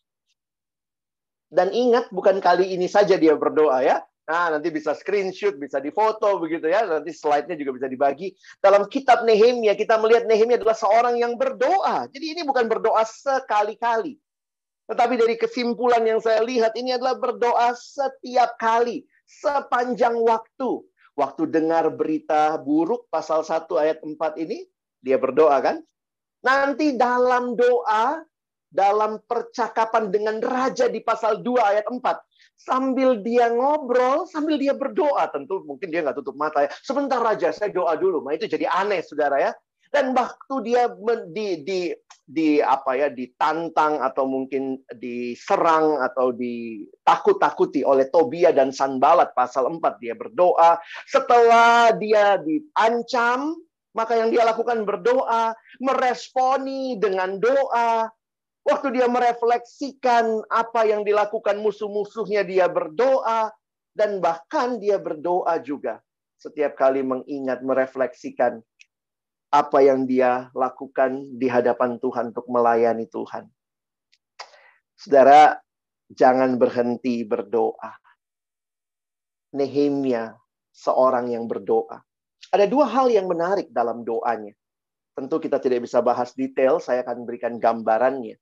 Dan 1.48 1.74
ingat 1.74 2.08
bukan 2.14 2.38
kali 2.38 2.72
ini 2.72 2.86
saja 2.86 3.18
dia 3.18 3.34
berdoa 3.34 3.82
ya. 3.82 3.98
Nah, 4.28 4.52
nanti 4.52 4.68
bisa 4.68 4.92
screenshot, 4.92 5.56
bisa 5.56 5.80
difoto 5.80 6.36
begitu 6.36 6.68
ya. 6.68 6.84
Nanti 6.84 7.16
slide-nya 7.16 7.56
juga 7.56 7.80
bisa 7.80 7.88
dibagi. 7.88 8.36
Dalam 8.60 8.84
kitab 8.92 9.24
Nehemia 9.24 9.72
kita 9.72 9.96
melihat 9.96 10.28
Nehemia 10.28 10.60
adalah 10.60 10.76
seorang 10.76 11.16
yang 11.16 11.40
berdoa. 11.40 12.04
Jadi 12.12 12.36
ini 12.36 12.42
bukan 12.44 12.68
berdoa 12.68 13.00
sekali-kali. 13.08 14.20
Tetapi 14.88 15.14
dari 15.16 15.36
kesimpulan 15.40 16.04
yang 16.04 16.20
saya 16.20 16.44
lihat 16.44 16.76
ini 16.76 16.96
adalah 16.96 17.16
berdoa 17.16 17.72
setiap 17.72 18.60
kali 18.60 19.08
sepanjang 19.24 20.16
waktu. 20.20 20.84
Waktu 21.16 21.48
dengar 21.48 21.88
berita 21.92 22.60
buruk 22.60 23.08
pasal 23.08 23.42
1 23.42 23.64
ayat 23.80 24.04
4 24.04 24.38
ini, 24.44 24.68
dia 25.00 25.16
berdoa 25.16 25.56
kan? 25.64 25.80
Nanti 26.44 26.94
dalam 26.94 27.58
doa, 27.58 28.22
dalam 28.68 29.18
percakapan 29.26 30.12
dengan 30.12 30.38
raja 30.38 30.86
di 30.86 31.02
pasal 31.02 31.42
2 31.42 31.58
ayat 31.58 31.86
4, 31.88 31.98
sambil 32.58 33.22
dia 33.22 33.50
ngobrol, 33.50 34.26
sambil 34.26 34.58
dia 34.58 34.74
berdoa, 34.74 35.30
tentu 35.30 35.62
mungkin 35.66 35.88
dia 35.88 36.02
nggak 36.02 36.18
tutup 36.18 36.36
mata 36.38 36.66
ya. 36.66 36.70
Sebentar 36.82 37.22
raja, 37.22 37.54
saya 37.54 37.70
doa 37.70 37.94
dulu. 37.98 38.22
Nah 38.22 38.34
itu 38.34 38.50
jadi 38.50 38.66
aneh 38.70 39.02
saudara 39.02 39.38
ya. 39.38 39.52
Dan 39.88 40.12
waktu 40.12 40.54
dia 40.68 40.84
di, 41.32 41.64
di, 41.64 41.88
di 42.28 42.60
apa 42.60 42.92
ya 42.92 43.08
ditantang 43.08 44.04
atau 44.04 44.28
mungkin 44.28 44.76
diserang 44.92 46.04
atau 46.04 46.28
ditakut-takuti 46.36 47.80
oleh 47.88 48.12
Tobia 48.12 48.52
dan 48.52 48.68
Sanbalat 48.68 49.32
pasal 49.32 49.64
4 49.64 49.80
dia 49.96 50.12
berdoa 50.12 50.76
setelah 51.08 51.96
dia 51.96 52.36
diancam 52.36 53.56
maka 53.98 54.14
yang 54.14 54.30
dia 54.30 54.46
lakukan 54.46 54.86
berdoa 54.86 55.58
meresponi 55.82 56.94
dengan 57.02 57.42
doa 57.42 58.06
waktu 58.62 58.94
dia 58.94 59.10
merefleksikan 59.10 60.46
apa 60.46 60.86
yang 60.86 61.02
dilakukan 61.02 61.58
musuh-musuhnya 61.58 62.46
dia 62.46 62.70
berdoa 62.70 63.50
dan 63.98 64.22
bahkan 64.22 64.78
dia 64.78 65.02
berdoa 65.02 65.58
juga 65.58 65.98
setiap 66.38 66.78
kali 66.78 67.02
mengingat 67.02 67.66
merefleksikan 67.66 68.62
apa 69.50 69.78
yang 69.82 70.06
dia 70.06 70.52
lakukan 70.54 71.34
di 71.34 71.50
hadapan 71.50 71.98
Tuhan 71.98 72.30
untuk 72.30 72.46
melayani 72.46 73.08
Tuhan. 73.10 73.48
Saudara, 74.94 75.56
jangan 76.12 76.60
berhenti 76.60 77.24
berdoa. 77.24 77.96
Nehemia 79.56 80.36
seorang 80.68 81.32
yang 81.32 81.48
berdoa. 81.48 82.04
Ada 82.48 82.64
dua 82.64 82.88
hal 82.88 83.12
yang 83.12 83.28
menarik 83.28 83.68
dalam 83.68 84.02
doanya. 84.06 84.54
Tentu 85.18 85.42
kita 85.42 85.58
tidak 85.58 85.84
bisa 85.84 85.98
bahas 85.98 86.30
detail, 86.32 86.78
saya 86.78 87.02
akan 87.02 87.26
berikan 87.26 87.58
gambarannya. 87.58 88.38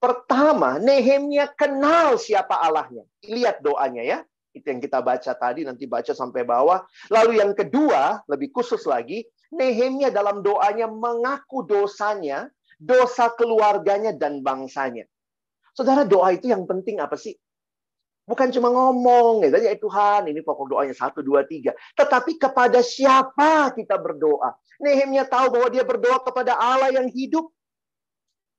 Pertama, 0.00 0.80
Nehemia 0.80 1.52
kenal 1.52 2.16
siapa 2.16 2.56
Allahnya. 2.60 3.04
Lihat 3.24 3.60
doanya 3.60 4.04
ya. 4.04 4.18
Itu 4.50 4.66
yang 4.68 4.80
kita 4.82 5.00
baca 5.04 5.32
tadi, 5.36 5.64
nanti 5.64 5.84
baca 5.84 6.12
sampai 6.12 6.42
bawah. 6.42 6.82
Lalu 7.12 7.40
yang 7.40 7.52
kedua, 7.56 8.20
lebih 8.28 8.52
khusus 8.52 8.84
lagi, 8.88 9.24
Nehemia 9.52 10.08
dalam 10.12 10.40
doanya 10.40 10.88
mengaku 10.88 11.64
dosanya, 11.64 12.48
dosa 12.80 13.32
keluarganya 13.36 14.16
dan 14.16 14.40
bangsanya. 14.40 15.04
Saudara, 15.76 16.08
doa 16.08 16.32
itu 16.32 16.48
yang 16.48 16.64
penting 16.64 16.98
apa 16.98 17.14
sih? 17.20 17.36
Bukan 18.28 18.48
cuma 18.54 18.70
ngomong, 18.70 19.42
ya, 19.42 19.58
ya 19.58 19.74
Tuhan, 19.74 20.30
ini 20.30 20.38
pokok 20.44 20.70
doanya 20.70 20.94
satu, 20.94 21.18
dua, 21.18 21.42
tiga. 21.42 21.74
Tetapi 21.98 22.38
kepada 22.38 22.78
siapa 22.78 23.74
kita 23.74 23.98
berdoa? 23.98 24.54
Nehemia 24.78 25.26
tahu 25.26 25.58
bahwa 25.58 25.68
dia 25.68 25.82
berdoa 25.82 26.22
kepada 26.22 26.54
Allah 26.54 26.94
yang 26.94 27.10
hidup. 27.10 27.50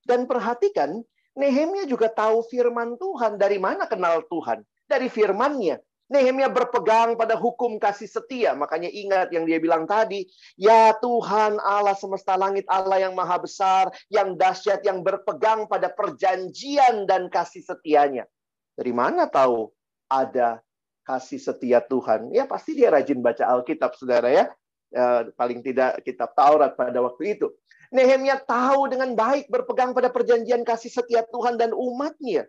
Dan 0.04 0.26
perhatikan, 0.26 1.00
Nehemia 1.38 1.88
juga 1.88 2.12
tahu 2.12 2.43
firman 2.52 3.00
Tuhan. 3.00 3.39
Dari 3.39 3.62
mana 3.62 3.88
kenal 3.88 4.26
Tuhan? 4.28 4.65
Dari 4.89 5.08
firmannya. 5.08 5.80
Nehemia 6.12 6.52
berpegang 6.52 7.15
pada 7.15 7.39
hukum 7.39 7.80
kasih 7.80 8.12
setia. 8.12 8.52
Makanya 8.52 8.91
ingat 8.91 9.32
yang 9.32 9.47
dia 9.47 9.63
bilang 9.63 9.88
tadi. 9.88 10.28
Ya 10.60 10.91
Tuhan 11.00 11.56
Allah 11.63 11.95
semesta 11.95 12.36
langit 12.36 12.67
Allah 12.67 13.08
yang 13.08 13.15
maha 13.15 13.39
besar. 13.39 13.88
Yang 14.12 14.36
dahsyat 14.36 14.84
yang 14.84 15.00
berpegang 15.00 15.71
pada 15.71 15.88
perjanjian 15.88 17.08
dan 17.08 17.32
kasih 17.32 17.63
setianya. 17.63 18.28
Dari 18.75 18.93
mana 18.95 19.27
tahu 19.27 19.67
ada 20.07 20.63
kasih 21.03 21.39
setia 21.39 21.84
Tuhan? 21.84 22.31
Ya 22.31 22.47
pasti 22.47 22.77
dia 22.77 22.91
rajin 22.91 23.19
baca 23.19 23.43
Alkitab, 23.47 23.95
saudara 23.99 24.31
ya. 24.31 24.45
ya 24.91 25.27
paling 25.36 25.60
tidak 25.63 26.03
kitab 26.03 26.31
Taurat 26.36 26.75
pada 26.75 26.99
waktu 27.03 27.39
itu. 27.39 27.47
Nehemia 27.91 28.39
tahu 28.39 28.88
dengan 28.88 29.12
baik 29.19 29.51
berpegang 29.51 29.91
pada 29.91 30.07
perjanjian 30.07 30.63
kasih 30.63 30.88
setia 30.88 31.27
Tuhan 31.27 31.60
dan 31.60 31.75
umatnya. 31.75 32.47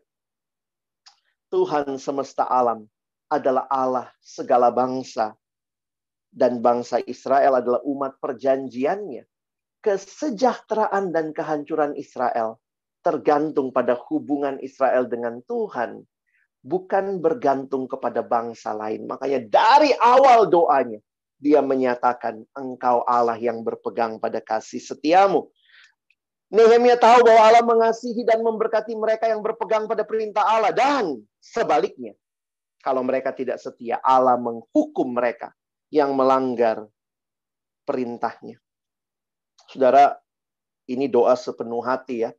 Tuhan 1.51 1.99
semesta 1.99 2.47
alam 2.47 2.87
adalah 3.27 3.67
Allah 3.67 4.09
segala 4.23 4.71
bangsa. 4.71 5.35
Dan 6.33 6.65
bangsa 6.65 6.97
Israel 7.05 7.61
adalah 7.61 7.85
umat 7.85 8.17
perjanjiannya. 8.17 9.29
Kesejahteraan 9.85 11.13
dan 11.13 11.37
kehancuran 11.37 11.93
Israel 11.99 12.57
tergantung 13.03 13.75
pada 13.75 13.99
hubungan 14.09 14.57
Israel 14.63 15.11
dengan 15.11 15.43
Tuhan 15.45 16.07
bukan 16.63 17.19
bergantung 17.19 17.91
kepada 17.91 18.23
bangsa 18.23 18.71
lain. 18.73 19.05
Makanya 19.11 19.43
dari 19.51 19.91
awal 19.99 20.47
doanya, 20.47 21.03
dia 21.43 21.59
menyatakan, 21.59 22.47
engkau 22.55 23.03
Allah 23.03 23.35
yang 23.35 23.67
berpegang 23.67 24.23
pada 24.23 24.39
kasih 24.39 24.79
setiamu. 24.79 25.51
Nehemia 26.55 26.95
tahu 26.95 27.27
bahwa 27.27 27.43
Allah 27.43 27.65
mengasihi 27.67 28.23
dan 28.23 28.47
memberkati 28.47 28.95
mereka 28.95 29.27
yang 29.27 29.43
berpegang 29.43 29.91
pada 29.91 30.07
perintah 30.07 30.47
Allah. 30.47 30.71
Dan 30.71 31.19
sebaliknya, 31.43 32.15
kalau 32.79 33.03
mereka 33.03 33.35
tidak 33.35 33.59
setia, 33.59 33.99
Allah 34.07 34.39
menghukum 34.39 35.19
mereka 35.19 35.51
yang 35.91 36.15
melanggar 36.15 36.87
perintahnya. 37.83 38.63
Saudara, 39.67 40.15
ini 40.87 41.11
doa 41.11 41.35
sepenuh 41.35 41.83
hati 41.83 42.29
ya. 42.29 42.31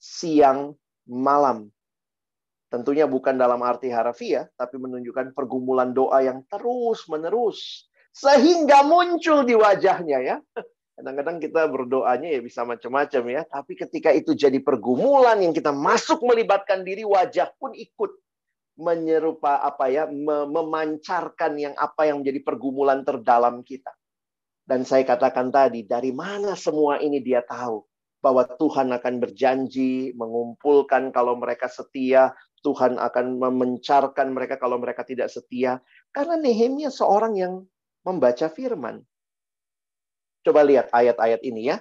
Siang, 0.00 0.74
malam, 1.04 1.70
Tentunya 2.66 3.06
bukan 3.06 3.38
dalam 3.38 3.62
arti 3.62 3.94
harafiah, 3.94 4.50
tapi 4.58 4.74
menunjukkan 4.82 5.30
pergumulan 5.38 5.94
doa 5.94 6.18
yang 6.26 6.42
terus-menerus. 6.50 7.86
Sehingga 8.10 8.82
muncul 8.82 9.46
di 9.46 9.54
wajahnya 9.54 10.18
ya. 10.18 10.36
Kadang-kadang 10.96 11.36
kita 11.38 11.68
berdoanya 11.68 12.32
ya 12.32 12.40
bisa 12.42 12.66
macam-macam 12.66 13.22
ya. 13.30 13.42
Tapi 13.46 13.72
ketika 13.78 14.10
itu 14.10 14.34
jadi 14.34 14.58
pergumulan 14.58 15.38
yang 15.38 15.54
kita 15.54 15.70
masuk 15.70 16.24
melibatkan 16.26 16.82
diri, 16.82 17.06
wajah 17.06 17.54
pun 17.60 17.70
ikut 17.76 18.10
menyerupa 18.80 19.62
apa 19.62 19.86
ya, 19.92 20.08
memancarkan 20.50 21.54
yang 21.60 21.74
apa 21.78 22.10
yang 22.10 22.24
menjadi 22.24 22.40
pergumulan 22.42 23.06
terdalam 23.06 23.62
kita. 23.62 23.94
Dan 24.66 24.82
saya 24.82 25.06
katakan 25.06 25.54
tadi, 25.54 25.86
dari 25.86 26.10
mana 26.10 26.58
semua 26.58 26.98
ini 26.98 27.22
dia 27.22 27.46
tahu? 27.46 27.86
bahwa 28.26 28.42
Tuhan 28.42 28.90
akan 28.90 29.14
berjanji 29.22 30.10
mengumpulkan 30.18 31.14
kalau 31.14 31.38
mereka 31.38 31.70
setia, 31.70 32.34
Tuhan 32.66 32.98
akan 32.98 33.38
memencarkan 33.38 34.34
mereka 34.34 34.58
kalau 34.58 34.82
mereka 34.82 35.06
tidak 35.06 35.30
setia. 35.30 35.78
Karena 36.10 36.34
Nehemia 36.34 36.90
seorang 36.90 37.38
yang 37.38 37.62
membaca 38.02 38.50
firman. 38.50 39.06
Coba 40.42 40.66
lihat 40.66 40.90
ayat-ayat 40.90 41.46
ini 41.46 41.70
ya. 41.70 41.78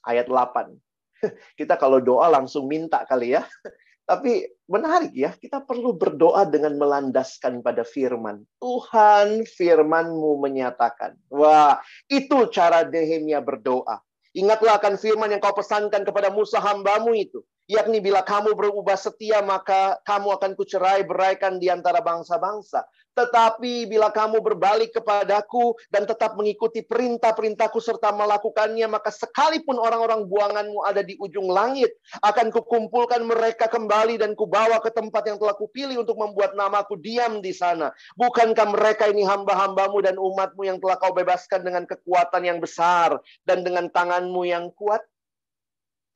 Ayat 0.00 0.32
8. 0.32 0.72
Kita 1.60 1.76
kalau 1.76 2.00
doa 2.00 2.32
langsung 2.32 2.64
minta 2.64 3.04
kali 3.04 3.36
ya. 3.36 3.44
Tapi 4.08 4.44
menarik 4.68 5.16
ya, 5.16 5.32
kita 5.32 5.64
perlu 5.64 5.96
berdoa 5.96 6.44
dengan 6.44 6.76
melandaskan 6.76 7.64
pada 7.64 7.88
firman. 7.88 8.44
Tuhan 8.60 9.48
firmanmu 9.48 10.44
menyatakan. 10.44 11.16
Wah, 11.32 11.80
itu 12.12 12.52
cara 12.52 12.84
Nehemia 12.84 13.40
berdoa. 13.40 14.04
Ingatlah 14.36 14.76
akan 14.76 15.00
firman 15.00 15.32
yang 15.32 15.40
kau 15.40 15.56
pesankan 15.56 16.04
kepada 16.04 16.28
Musa 16.28 16.60
hambamu 16.60 17.16
itu. 17.16 17.40
Yakni 17.64 18.04
bila 18.04 18.20
kamu 18.20 18.52
berubah 18.52 18.92
setia, 19.00 19.40
maka 19.40 19.96
kamu 20.04 20.36
akan 20.36 20.52
kucerai 20.52 21.00
beraikan 21.08 21.56
di 21.56 21.72
antara 21.72 22.04
bangsa-bangsa. 22.04 22.84
Tetapi 23.14 23.86
bila 23.88 24.10
kamu 24.10 24.42
berbalik 24.42 24.90
kepadaku 24.92 25.78
dan 25.88 26.04
tetap 26.04 26.34
mengikuti 26.34 26.82
perintah-perintahku 26.82 27.78
serta 27.78 28.10
melakukannya, 28.10 28.90
maka 28.90 29.08
sekalipun 29.08 29.78
orang-orang 29.78 30.26
buanganmu 30.26 30.82
ada 30.84 31.00
di 31.00 31.14
ujung 31.16 31.48
langit, 31.48 31.94
akan 32.20 32.50
kukumpulkan 32.50 33.22
mereka 33.24 33.70
kembali 33.70 34.18
dan 34.18 34.34
kubawa 34.34 34.82
ke 34.82 34.90
tempat 34.92 35.24
yang 35.30 35.38
telah 35.38 35.54
kupilih 35.56 36.02
untuk 36.02 36.18
membuat 36.18 36.58
namaku 36.58 36.98
diam 36.98 37.38
di 37.38 37.54
sana. 37.54 37.94
Bukankah 38.18 38.74
mereka 38.74 39.08
ini 39.08 39.22
hamba-hambamu 39.24 40.04
dan 40.04 40.18
umatmu 40.18 40.66
yang 40.66 40.82
telah 40.82 40.98
kau 40.98 41.14
bebaskan 41.14 41.64
dengan 41.64 41.88
kekuatan 41.88 42.42
yang 42.44 42.58
besar 42.58 43.14
dan 43.46 43.62
dengan 43.62 43.88
tanganmu 43.88 44.42
yang 44.42 44.68
kuat? 44.74 45.00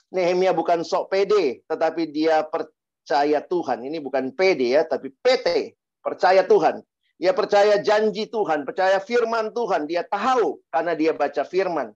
Nehemia 0.09 0.57
bukan 0.57 0.81
sok 0.85 1.13
pede, 1.13 1.61
tetapi 1.69 2.09
dia 2.09 2.41
percaya 2.49 3.45
Tuhan. 3.45 3.85
Ini 3.85 4.01
bukan 4.01 4.33
pede 4.33 4.77
ya, 4.79 4.83
tapi 4.89 5.13
PT, 5.13 5.77
percaya 6.01 6.45
Tuhan. 6.45 6.81
Dia 7.19 7.35
percaya 7.35 7.83
janji 7.83 8.31
Tuhan, 8.31 8.63
percaya 8.63 9.03
firman 9.03 9.51
Tuhan. 9.51 9.91
Dia 9.91 10.07
tahu 10.07 10.63
karena 10.71 10.95
dia 10.95 11.13
baca 11.13 11.43
firman. 11.43 11.91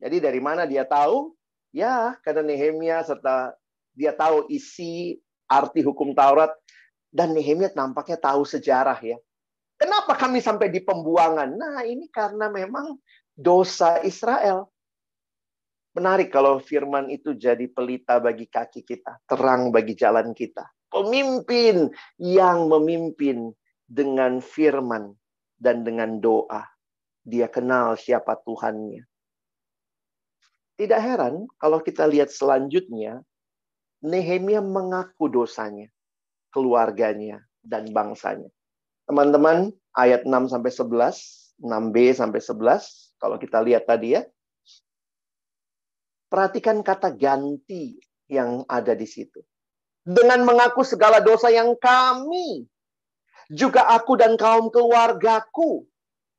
Jadi 0.00 0.16
dari 0.24 0.40
mana 0.40 0.64
dia 0.64 0.88
tahu? 0.88 1.36
Ya, 1.70 2.16
karena 2.24 2.42
Nehemia 2.42 3.04
serta 3.04 3.52
dia 3.94 4.10
tahu 4.16 4.50
isi 4.50 5.20
arti 5.46 5.84
hukum 5.84 6.16
Taurat 6.16 6.50
dan 7.14 7.30
Nehemia 7.36 7.70
nampaknya 7.76 8.18
tahu 8.18 8.42
sejarah 8.42 8.98
ya. 8.98 9.20
Kenapa 9.78 10.18
kami 10.18 10.42
sampai 10.42 10.70
di 10.70 10.82
pembuangan? 10.82 11.50
Nah, 11.54 11.82
ini 11.86 12.10
karena 12.10 12.50
memang 12.50 12.98
dosa 13.34 14.02
Israel. 14.02 14.70
Menarik 15.94 16.34
kalau 16.34 16.58
firman 16.58 17.06
itu 17.06 17.38
jadi 17.38 17.70
pelita 17.70 18.18
bagi 18.18 18.50
kaki 18.50 18.82
kita, 18.82 19.22
terang 19.30 19.70
bagi 19.70 19.94
jalan 19.94 20.34
kita. 20.34 20.66
Pemimpin 20.90 21.90
yang 22.18 22.66
memimpin 22.66 23.54
dengan 23.86 24.42
firman 24.42 25.14
dan 25.54 25.86
dengan 25.86 26.18
doa. 26.18 26.66
Dia 27.22 27.46
kenal 27.46 27.94
siapa 27.94 28.34
Tuhannya. 28.42 29.06
Tidak 30.74 30.98
heran 30.98 31.46
kalau 31.62 31.78
kita 31.78 32.10
lihat 32.10 32.34
selanjutnya, 32.34 33.22
Nehemia 34.02 34.60
mengaku 34.60 35.30
dosanya, 35.30 35.86
keluarganya, 36.50 37.40
dan 37.62 37.88
bangsanya. 37.94 38.50
Teman-teman, 39.06 39.72
ayat 39.94 40.26
6 40.26 40.50
sampai 40.50 40.74
11, 40.74 41.54
6b 41.62 41.96
sampai 42.12 42.40
11, 42.42 43.14
kalau 43.22 43.36
kita 43.38 43.62
lihat 43.62 43.86
tadi 43.86 44.18
ya. 44.18 44.26
Perhatikan 46.34 46.82
kata 46.82 47.14
ganti 47.14 47.94
yang 48.26 48.66
ada 48.66 48.90
di 48.98 49.06
situ. 49.06 49.38
Dengan 50.02 50.42
mengaku 50.42 50.82
segala 50.82 51.22
dosa 51.22 51.46
yang 51.46 51.78
kami 51.78 52.66
juga 53.54 53.86
aku 53.94 54.18
dan 54.18 54.34
kaum 54.34 54.66
keluargaku. 54.74 55.86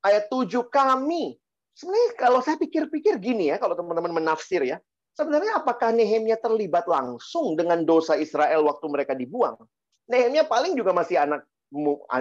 Ayat 0.03 0.27
7 0.27 0.67
kami. 0.67 1.39
Sebenarnya 1.71 2.12
kalau 2.19 2.43
saya 2.43 2.60
pikir-pikir 2.60 3.23
gini 3.23 3.47
ya, 3.47 3.55
kalau 3.55 3.71
teman-teman 3.79 4.19
menafsir 4.19 4.67
ya. 4.67 4.84
Sebenarnya 5.15 5.63
apakah 5.63 5.95
Nehemia 5.95 6.36
terlibat 6.43 6.91
langsung 6.91 7.55
dengan 7.55 7.88
dosa 7.88 8.19
Israel 8.19 8.67
waktu 8.67 8.91
mereka 8.91 9.15
dibuang? 9.15 9.55
Nehemia 10.12 10.43
paling 10.43 10.75
juga 10.75 10.91
masih 10.91 11.23
anak 11.23 11.47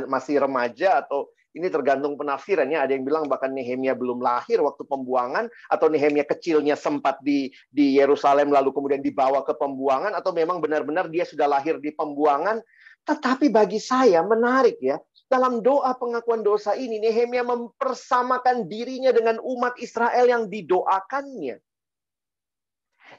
masih 0.07 0.39
remaja 0.39 1.03
atau 1.03 1.27
ini 1.55 1.71
tergantung 1.71 2.19
penafsirannya. 2.19 2.83
Ada 2.83 2.93
yang 2.99 3.07
bilang 3.07 3.25
bahkan 3.31 3.55
Nehemia 3.55 3.95
belum 3.95 4.19
lahir 4.19 4.59
waktu 4.61 4.83
pembuangan 4.85 5.47
atau 5.71 5.87
Nehemia 5.87 6.27
kecilnya 6.27 6.75
sempat 6.75 7.23
di 7.23 7.55
di 7.71 7.95
Yerusalem 7.97 8.51
lalu 8.51 8.75
kemudian 8.75 9.01
dibawa 9.01 9.47
ke 9.47 9.55
pembuangan 9.55 10.13
atau 10.19 10.35
memang 10.35 10.59
benar-benar 10.59 11.07
dia 11.09 11.23
sudah 11.23 11.47
lahir 11.47 11.79
di 11.79 11.95
pembuangan 11.95 12.59
tetapi 13.05 13.53
bagi 13.53 13.77
saya 13.77 14.25
menarik 14.25 14.81
ya, 14.81 14.97
dalam 15.29 15.61
doa 15.61 15.93
pengakuan 15.93 16.41
dosa 16.41 16.73
ini 16.73 16.97
Nehemia 16.97 17.45
mempersamakan 17.45 18.65
dirinya 18.65 19.13
dengan 19.13 19.37
umat 19.45 19.77
Israel 19.77 20.25
yang 20.25 20.49
didoakannya. 20.49 21.61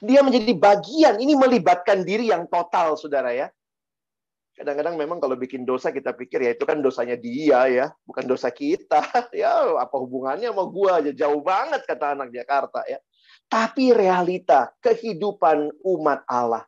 Dia 0.02 0.20
menjadi 0.26 0.54
bagian, 0.58 1.22
ini 1.22 1.38
melibatkan 1.38 2.02
diri 2.04 2.34
yang 2.34 2.50
total, 2.50 2.98
saudara 2.98 3.32
ya. 3.32 3.48
Kadang-kadang 4.56 4.96
memang 4.96 5.20
kalau 5.20 5.36
bikin 5.36 5.68
dosa 5.68 5.92
kita 5.92 6.16
pikir 6.16 6.48
ya 6.48 6.56
itu 6.56 6.64
kan 6.64 6.80
dosanya 6.80 7.20
dia 7.20 7.68
ya, 7.68 7.86
bukan 8.08 8.24
dosa 8.24 8.50
kita. 8.50 9.04
Ya 9.36 9.52
apa 9.76 9.96
hubungannya 10.00 10.48
sama 10.48 10.64
gua 10.72 11.04
aja 11.04 11.12
jauh 11.12 11.44
banget 11.44 11.84
kata 11.84 12.16
anak 12.16 12.32
Jakarta 12.32 12.88
ya. 12.88 13.04
Tapi 13.52 13.92
realita 13.92 14.72
kehidupan 14.80 15.76
umat 15.84 16.24
Allah, 16.26 16.64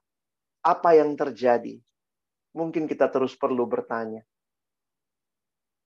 apa 0.62 1.00
yang 1.00 1.16
terjadi? 1.16 1.80
mungkin 2.58 2.90
kita 2.90 3.14
terus 3.14 3.38
perlu 3.38 3.70
bertanya, 3.70 4.26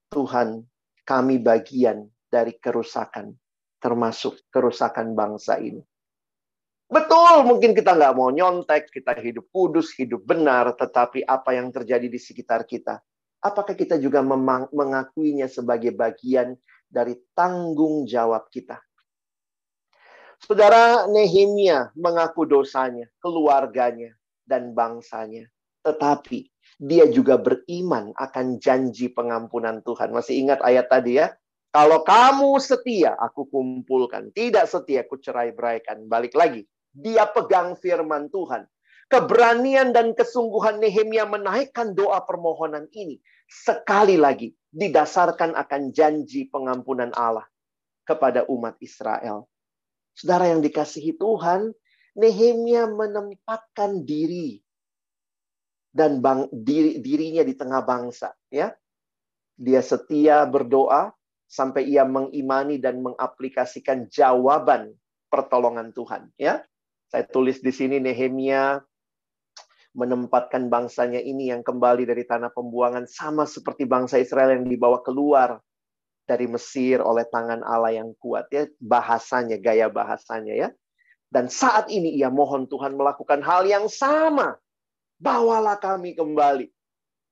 Tuhan, 0.08 0.64
kami 1.04 1.44
bagian 1.44 2.08
dari 2.32 2.56
kerusakan, 2.56 3.36
termasuk 3.84 4.40
kerusakan 4.48 5.12
bangsa 5.12 5.60
ini. 5.60 5.84
Betul, 6.92 7.48
mungkin 7.48 7.72
kita 7.72 7.96
nggak 7.96 8.16
mau 8.20 8.28
nyontek, 8.36 8.92
kita 8.92 9.16
hidup 9.16 9.48
kudus, 9.56 9.96
hidup 9.96 10.28
benar, 10.28 10.76
tetapi 10.76 11.24
apa 11.24 11.56
yang 11.56 11.72
terjadi 11.72 12.12
di 12.12 12.20
sekitar 12.20 12.68
kita, 12.68 13.00
apakah 13.40 13.80
kita 13.80 13.96
juga 13.96 14.20
mengakuinya 14.76 15.48
sebagai 15.48 15.96
bagian 15.96 16.52
dari 16.92 17.16
tanggung 17.32 18.04
jawab 18.04 18.52
kita? 18.52 18.84
Saudara 20.44 21.08
Nehemia 21.08 21.96
mengaku 21.96 22.44
dosanya, 22.44 23.08
keluarganya, 23.24 24.12
dan 24.44 24.76
bangsanya. 24.76 25.48
Tetapi 25.88 26.50
dia 26.76 27.08
juga 27.08 27.40
beriman 27.40 28.12
akan 28.20 28.60
janji 28.60 29.08
pengampunan 29.08 29.80
Tuhan. 29.80 30.12
Masih 30.12 30.44
ingat 30.44 30.60
ayat 30.60 30.92
tadi 30.92 31.24
ya? 31.24 31.32
Kalau 31.72 32.04
kamu 32.04 32.60
setia, 32.60 33.16
aku 33.16 33.48
kumpulkan. 33.48 34.28
Tidak 34.36 34.68
setia, 34.68 35.08
aku 35.08 35.24
cerai 35.24 35.56
beraikan. 35.56 36.04
Balik 36.04 36.36
lagi. 36.36 36.68
Dia 36.92 37.28
pegang 37.28 37.80
firman 37.80 38.28
Tuhan. 38.32 38.68
Keberanian 39.12 39.92
dan 39.92 40.16
kesungguhan 40.16 40.80
Nehemia 40.80 41.28
menaikkan 41.28 41.92
doa 41.92 42.24
permohonan 42.24 42.88
ini. 42.96 43.20
Sekali 43.48 44.16
lagi 44.16 44.56
didasarkan 44.72 45.52
akan 45.60 45.92
janji 45.92 46.48
pengampunan 46.48 47.12
Allah 47.12 47.44
kepada 48.08 48.48
umat 48.48 48.80
Israel. 48.80 49.52
Saudara 50.16 50.48
yang 50.48 50.64
dikasihi 50.64 51.20
Tuhan, 51.20 51.76
Nehemia 52.16 52.88
menempatkan 52.88 54.04
diri 54.08 54.64
dan 55.92 56.24
bang, 56.24 56.48
diri, 56.52 57.04
dirinya 57.04 57.44
di 57.44 57.54
tengah 57.56 57.84
bangsa 57.84 58.32
ya 58.48 58.72
dia 59.60 59.84
setia 59.84 60.48
berdoa 60.48 61.12
sampai 61.52 61.92
ia 61.92 62.08
mengimani 62.08 62.80
dan 62.80 63.04
mengaplikasikan 63.04 64.08
jawaban 64.08 64.96
pertolongan 65.28 65.92
Tuhan 65.92 66.32
ya 66.40 66.64
saya 67.12 67.28
tulis 67.28 67.60
di 67.60 67.76
sini 67.76 68.00
Nehemia 68.00 68.80
menempatkan 69.91 70.71
bangsanya 70.71 71.19
ini 71.19 71.52
yang 71.52 71.62
kembali 71.67 72.08
dari 72.08 72.24
tanah 72.24 72.56
pembuangan 72.56 73.04
sama 73.12 73.43
seperti 73.43 73.84
bangsa 73.84 74.24
Israel 74.24 74.56
yang 74.56 74.63
dibawa 74.63 75.04
keluar 75.04 75.60
dari 76.24 76.47
Mesir 76.47 77.04
oleh 77.04 77.28
tangan 77.28 77.60
Allah 77.67 78.00
yang 78.00 78.15
kuat 78.15 78.47
ya 78.56 78.71
bahasanya 78.80 79.60
gaya 79.60 79.91
bahasanya 79.91 80.56
ya 80.56 80.69
dan 81.32 81.47
saat 81.47 81.88
ini 81.88 82.15
ia 82.19 82.28
mohon 82.28 82.67
Tuhan 82.67 82.95
melakukan 83.00 83.39
hal 83.43 83.63
yang 83.63 83.88
sama 83.88 84.60
bawalah 85.21 85.78
kami 85.78 86.17
kembali. 86.17 86.67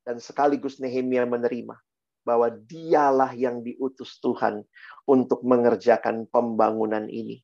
Dan 0.08 0.22
sekaligus 0.24 0.80
Nehemia 0.80 1.28
menerima 1.28 1.76
bahwa 2.24 2.48
dialah 2.50 3.36
yang 3.36 3.66
diutus 3.66 4.18
Tuhan 4.24 4.64
untuk 5.10 5.44
mengerjakan 5.44 6.30
pembangunan 6.32 7.12
ini. 7.12 7.44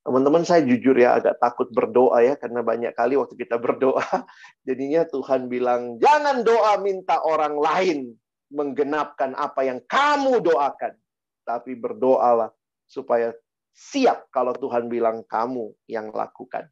Teman-teman 0.00 0.48
saya 0.48 0.64
jujur 0.64 0.96
ya 0.96 1.20
agak 1.20 1.36
takut 1.36 1.68
berdoa 1.68 2.24
ya 2.24 2.34
karena 2.40 2.64
banyak 2.64 2.96
kali 2.96 3.20
waktu 3.20 3.36
kita 3.36 3.60
berdoa 3.60 4.00
jadinya 4.68 5.04
Tuhan 5.04 5.52
bilang 5.52 6.00
jangan 6.00 6.40
doa 6.40 6.80
minta 6.80 7.20
orang 7.20 7.60
lain 7.60 8.16
menggenapkan 8.48 9.36
apa 9.36 9.60
yang 9.60 9.78
kamu 9.84 10.40
doakan 10.40 10.96
tapi 11.44 11.76
berdoalah 11.76 12.48
supaya 12.88 13.30
siap 13.74 14.28
kalau 14.34 14.52
Tuhan 14.54 14.90
bilang 14.90 15.22
kamu 15.24 15.72
yang 15.86 16.10
lakukan. 16.10 16.68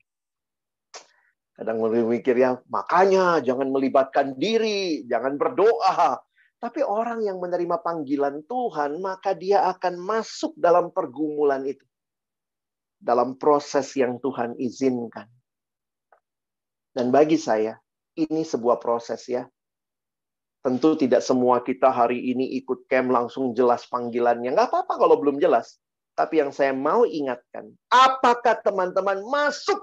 Kadang 1.59 1.83
mikir 2.07 2.38
ya, 2.38 2.55
makanya 2.71 3.43
jangan 3.43 3.67
melibatkan 3.75 4.38
diri, 4.38 5.03
jangan 5.11 5.35
berdoa. 5.35 6.23
Tapi 6.59 6.87
orang 6.87 7.23
yang 7.27 7.43
menerima 7.43 7.83
panggilan 7.83 8.47
Tuhan, 8.47 9.03
maka 9.03 9.35
dia 9.35 9.67
akan 9.67 9.99
masuk 9.99 10.55
dalam 10.55 10.95
pergumulan 10.95 11.67
itu. 11.67 11.83
Dalam 12.99 13.39
proses 13.39 13.95
yang 13.95 14.19
Tuhan 14.19 14.59
izinkan. 14.59 15.31
Dan 16.91 17.15
bagi 17.15 17.39
saya, 17.39 17.79
ini 18.19 18.43
sebuah 18.43 18.83
proses 18.83 19.23
ya. 19.31 19.47
Tentu 20.59 20.99
tidak 20.99 21.23
semua 21.23 21.63
kita 21.63 21.95
hari 21.95 22.35
ini 22.35 22.59
ikut 22.59 22.91
camp 22.91 23.15
langsung 23.15 23.55
jelas 23.55 23.87
panggilannya. 23.87 24.51
Nggak 24.51 24.75
apa-apa 24.75 24.95
kalau 24.99 25.17
belum 25.23 25.39
jelas. 25.39 25.79
Tapi 26.19 26.43
yang 26.43 26.51
saya 26.51 26.75
mau 26.75 27.07
ingatkan, 27.07 27.71
apakah 27.95 28.59
teman-teman 28.67 29.23
masuk 29.31 29.79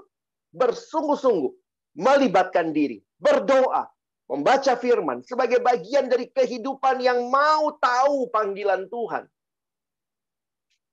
bersungguh-sungguh 0.52 1.48
melibatkan 1.96 2.76
diri, 2.76 3.00
berdoa, 3.16 3.88
membaca 4.28 4.76
firman 4.76 5.24
sebagai 5.24 5.64
bagian 5.64 6.12
dari 6.12 6.28
kehidupan 6.28 7.00
yang 7.00 7.32
mau 7.32 7.72
tahu 7.80 8.28
panggilan 8.28 8.84
Tuhan. 8.92 9.24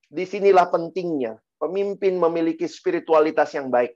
Di 0.07 0.23
sinilah 0.23 0.71
pentingnya 0.71 1.42
pemimpin 1.63 2.19
memiliki 2.19 2.67
spiritualitas 2.67 3.55
yang 3.55 3.71
baik. 3.71 3.95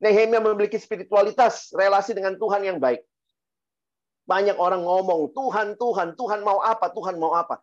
Nehemia 0.00 0.40
memiliki 0.40 0.80
spiritualitas 0.80 1.72
relasi 1.76 2.16
dengan 2.16 2.36
Tuhan 2.40 2.64
yang 2.64 2.78
baik. 2.80 3.04
Banyak 4.24 4.56
orang 4.56 4.82
ngomong, 4.82 5.32
Tuhan, 5.36 5.76
Tuhan, 5.76 6.16
Tuhan 6.16 6.40
mau 6.42 6.60
apa, 6.64 6.90
Tuhan 6.90 7.20
mau 7.20 7.36
apa. 7.36 7.60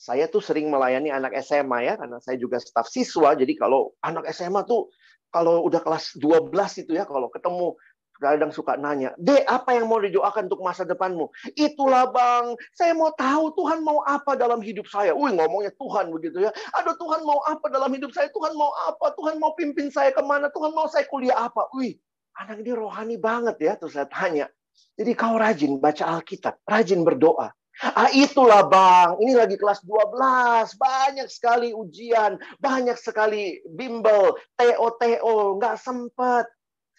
Saya 0.00 0.26
tuh 0.32 0.40
sering 0.40 0.72
melayani 0.72 1.12
anak 1.12 1.36
SMA 1.44 1.86
ya, 1.86 1.94
karena 2.00 2.18
saya 2.24 2.40
juga 2.40 2.56
staf 2.56 2.88
siswa. 2.88 3.36
Jadi 3.36 3.52
kalau 3.54 3.92
anak 4.00 4.26
SMA 4.32 4.64
tuh, 4.64 4.90
kalau 5.30 5.62
udah 5.68 5.78
kelas 5.84 6.18
12 6.18 6.50
itu 6.82 6.96
ya, 6.96 7.06
kalau 7.06 7.30
ketemu 7.30 7.76
kadang 8.20 8.52
suka 8.52 8.76
nanya, 8.76 9.16
Dek, 9.16 9.48
apa 9.48 9.72
yang 9.72 9.88
mau 9.88 9.96
didoakan 9.98 10.52
untuk 10.52 10.60
masa 10.60 10.84
depanmu? 10.84 11.32
Itulah 11.56 12.12
bang, 12.12 12.52
saya 12.76 12.92
mau 12.92 13.08
tahu 13.16 13.56
Tuhan 13.56 13.80
mau 13.80 14.04
apa 14.04 14.36
dalam 14.36 14.60
hidup 14.60 14.84
saya. 14.86 15.16
Wih, 15.16 15.32
ngomongnya 15.32 15.72
Tuhan 15.80 16.12
begitu 16.12 16.44
ya. 16.44 16.52
Aduh, 16.76 16.94
Tuhan 17.00 17.24
mau 17.24 17.40
apa 17.48 17.66
dalam 17.72 17.90
hidup 17.96 18.12
saya? 18.12 18.28
Tuhan 18.28 18.52
mau 18.54 18.70
apa? 18.86 19.16
Tuhan 19.16 19.40
mau 19.40 19.56
pimpin 19.56 19.88
saya 19.88 20.12
ke 20.12 20.20
mana? 20.20 20.52
Tuhan 20.52 20.76
mau 20.76 20.86
saya 20.86 21.08
kuliah 21.08 21.48
apa? 21.48 21.72
Wih, 21.72 21.96
anak 22.36 22.60
ini 22.60 22.76
rohani 22.76 23.16
banget 23.16 23.56
ya. 23.58 23.72
Terus 23.80 23.96
saya 23.96 24.06
tanya, 24.06 24.46
jadi 24.94 25.16
kau 25.16 25.40
rajin 25.40 25.80
baca 25.80 26.20
Alkitab, 26.20 26.60
rajin 26.68 27.00
berdoa. 27.00 27.48
Ah 27.80 28.12
itulah 28.12 28.68
bang, 28.68 29.16
ini 29.24 29.32
lagi 29.32 29.56
kelas 29.56 29.80
12, 29.88 30.76
banyak 30.76 31.28
sekali 31.32 31.72
ujian, 31.72 32.36
banyak 32.60 32.92
sekali 33.00 33.56
bimbel, 33.72 34.36
TO-TO, 34.60 35.56
nggak 35.56 35.80
sempat. 35.80 36.44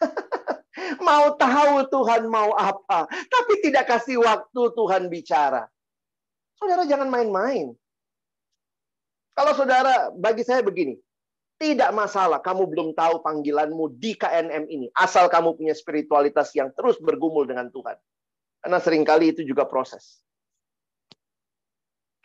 mau 1.04 1.36
tahu 1.36 1.88
Tuhan 1.92 2.28
mau 2.32 2.56
apa, 2.56 3.08
tapi 3.08 3.54
tidak 3.64 3.88
kasih 3.92 4.24
waktu 4.24 4.62
Tuhan 4.72 5.12
bicara. 5.12 5.68
Saudara 6.56 6.86
jangan 6.86 7.10
main-main. 7.10 7.74
Kalau 9.32 9.54
saudara, 9.56 10.12
bagi 10.14 10.46
saya 10.46 10.62
begini, 10.62 11.00
tidak 11.62 11.90
masalah 11.94 12.42
kamu 12.42 12.68
belum 12.70 12.90
tahu 12.94 13.22
panggilanmu 13.22 13.98
di 13.98 14.14
KNM 14.18 14.70
ini. 14.70 14.88
Asal 14.94 15.30
kamu 15.30 15.58
punya 15.58 15.74
spiritualitas 15.74 16.52
yang 16.58 16.70
terus 16.74 16.98
bergumul 17.02 17.48
dengan 17.48 17.70
Tuhan. 17.70 17.98
Karena 18.62 18.78
sering 18.78 19.02
kali 19.02 19.34
itu 19.34 19.42
juga 19.42 19.66
proses. 19.66 20.22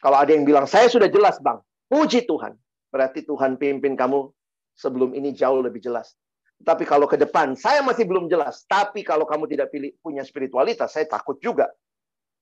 Kalau 0.01 0.21
ada 0.21 0.29
yang 0.33 0.45
bilang, 0.45 0.69
saya 0.69 0.93
sudah 0.93 1.09
jelas 1.09 1.41
bang. 1.41 1.57
Puji 1.89 2.29
Tuhan. 2.29 2.53
Berarti 2.93 3.25
Tuhan 3.25 3.57
pimpin 3.57 3.97
kamu 3.97 4.29
sebelum 4.77 5.17
ini 5.17 5.33
jauh 5.33 5.65
lebih 5.65 5.81
jelas. 5.81 6.13
Tapi 6.63 6.89
kalau 6.89 7.05
ke 7.05 7.21
depan, 7.21 7.53
saya 7.53 7.85
masih 7.85 8.09
belum 8.09 8.33
jelas. 8.33 8.65
Tapi 8.65 9.05
kalau 9.05 9.29
kamu 9.29 9.45
tidak 9.51 9.69
pilih 9.69 9.93
punya 10.01 10.25
spiritualitas, 10.25 10.97
saya 10.97 11.05
takut 11.05 11.37
juga. 11.43 11.69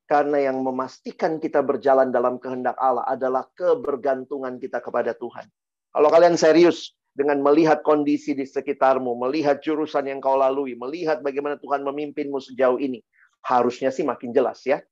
Karena 0.05 0.53
yang 0.53 0.61
memastikan 0.61 1.41
kita 1.41 1.65
berjalan 1.65 2.13
dalam 2.13 2.37
kehendak 2.37 2.77
Allah 2.77 3.09
adalah 3.09 3.49
kebergantungan 3.57 4.61
kita 4.61 4.85
kepada 4.85 5.17
Tuhan. 5.17 5.49
Kalau 5.95 6.09
kalian 6.13 6.37
serius 6.37 6.93
dengan 7.15 7.41
melihat 7.41 7.81
kondisi 7.81 8.37
di 8.37 8.45
sekitarmu, 8.45 9.17
melihat 9.17 9.63
jurusan 9.65 10.05
yang 10.11 10.21
kau 10.21 10.37
lalui, 10.37 10.77
melihat 10.77 11.23
bagaimana 11.25 11.57
Tuhan 11.57 11.87
memimpinmu 11.87 12.37
sejauh 12.43 12.77
ini, 12.83 13.01
harusnya 13.47 13.89
sih 13.95 14.05
makin 14.05 14.35
jelas 14.35 14.61
ya. 14.67 14.83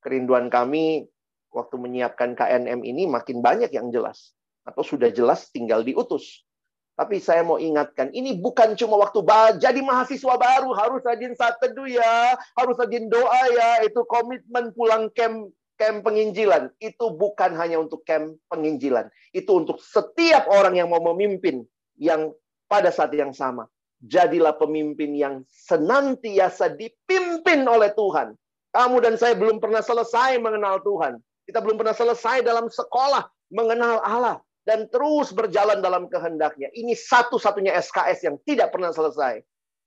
Kerinduan 0.00 0.52
kami 0.52 1.08
waktu 1.50 1.76
menyiapkan 1.76 2.38
KNM 2.38 2.80
ini 2.86 3.10
makin 3.10 3.42
banyak 3.42 3.74
yang 3.74 3.90
jelas. 3.90 4.32
Atau 4.62 4.86
sudah 4.86 5.10
jelas 5.10 5.50
tinggal 5.50 5.82
diutus. 5.82 6.46
Tapi 7.00 7.16
saya 7.16 7.40
mau 7.40 7.56
ingatkan, 7.56 8.12
ini 8.12 8.36
bukan 8.36 8.76
cuma 8.76 9.00
waktu 9.00 9.24
jadi 9.56 9.80
mahasiswa 9.80 10.36
baru, 10.36 10.76
harus 10.76 11.00
rajin 11.00 11.32
saat 11.32 11.56
teduh 11.56 11.88
ya, 11.88 12.36
harus 12.60 12.76
rajin 12.76 13.08
doa 13.08 13.40
ya, 13.56 13.88
itu 13.88 14.04
komitmen 14.04 14.68
pulang 14.76 15.08
camp 15.16 15.48
camp 15.80 16.04
penginjilan. 16.04 16.68
Itu 16.76 17.16
bukan 17.16 17.56
hanya 17.56 17.80
untuk 17.80 18.04
camp 18.04 18.36
penginjilan. 18.52 19.08
Itu 19.32 19.64
untuk 19.64 19.80
setiap 19.80 20.44
orang 20.52 20.76
yang 20.76 20.92
mau 20.92 21.00
memimpin 21.00 21.64
yang 21.96 22.36
pada 22.68 22.92
saat 22.92 23.16
yang 23.16 23.32
sama. 23.32 23.64
Jadilah 24.04 24.60
pemimpin 24.60 25.16
yang 25.16 25.40
senantiasa 25.48 26.76
dipimpin 26.76 27.64
oleh 27.64 27.96
Tuhan. 27.96 28.36
Kamu 28.76 29.00
dan 29.00 29.16
saya 29.16 29.32
belum 29.40 29.56
pernah 29.56 29.80
selesai 29.80 30.36
mengenal 30.36 30.84
Tuhan. 30.84 31.16
Kita 31.48 31.64
belum 31.64 31.80
pernah 31.80 31.96
selesai 31.96 32.44
dalam 32.44 32.68
sekolah 32.68 33.24
mengenal 33.48 34.04
Allah 34.04 34.36
dan 34.64 34.86
terus 34.92 35.32
berjalan 35.32 35.80
dalam 35.80 36.06
kehendaknya. 36.06 36.68
Ini 36.72 36.92
satu-satunya 36.92 37.72
SKS 37.80 38.28
yang 38.28 38.36
tidak 38.44 38.72
pernah 38.74 38.92
selesai. 38.92 39.40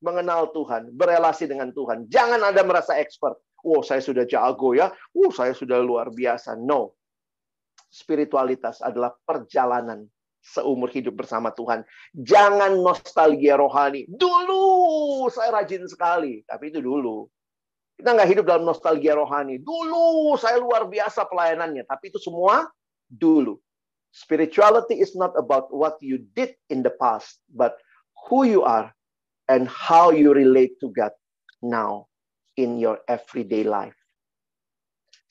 Mengenal 0.03 0.51
Tuhan, 0.51 0.91
berelasi 0.91 1.47
dengan 1.47 1.71
Tuhan. 1.71 2.11
Jangan 2.11 2.43
ada 2.43 2.59
merasa 2.67 2.99
expert. 2.99 3.39
wow 3.63 3.79
saya 3.79 4.03
sudah 4.03 4.27
jago 4.27 4.75
ya, 4.75 4.91
wow 5.15 5.31
saya 5.31 5.55
sudah 5.55 5.79
luar 5.79 6.11
biasa. 6.11 6.59
No. 6.59 6.99
Spiritualitas 7.87 8.83
adalah 8.83 9.15
perjalanan 9.23 10.03
seumur 10.43 10.91
hidup 10.91 11.15
bersama 11.23 11.55
Tuhan. 11.55 11.87
Jangan 12.11 12.75
nostalgia 12.83 13.55
rohani. 13.55 14.03
Dulu 14.11 15.31
saya 15.31 15.63
rajin 15.63 15.87
sekali, 15.87 16.43
tapi 16.43 16.75
itu 16.75 16.83
dulu. 16.83 17.23
Kita 17.95 18.11
nggak 18.11 18.29
hidup 18.35 18.43
dalam 18.43 18.67
nostalgia 18.67 19.15
rohani. 19.15 19.63
Dulu 19.63 20.35
saya 20.35 20.59
luar 20.59 20.83
biasa 20.91 21.23
pelayanannya, 21.31 21.87
tapi 21.87 22.11
itu 22.11 22.19
semua 22.19 22.67
dulu. 23.07 23.55
Spirituality 24.13 25.01
is 25.01 25.17
not 25.17 25.33
about 25.33 25.73
what 25.73 25.97
you 25.97 26.21
did 26.37 26.53
in 26.69 26.85
the 26.85 26.93
past, 26.93 27.41
but 27.49 27.81
who 28.29 28.45
you 28.45 28.61
are 28.61 28.93
and 29.49 29.65
how 29.65 30.13
you 30.13 30.31
relate 30.31 30.77
to 30.85 30.93
God 30.93 31.11
now 31.65 32.07
in 32.53 32.77
your 32.77 33.01
everyday 33.09 33.65
life. 33.65 33.97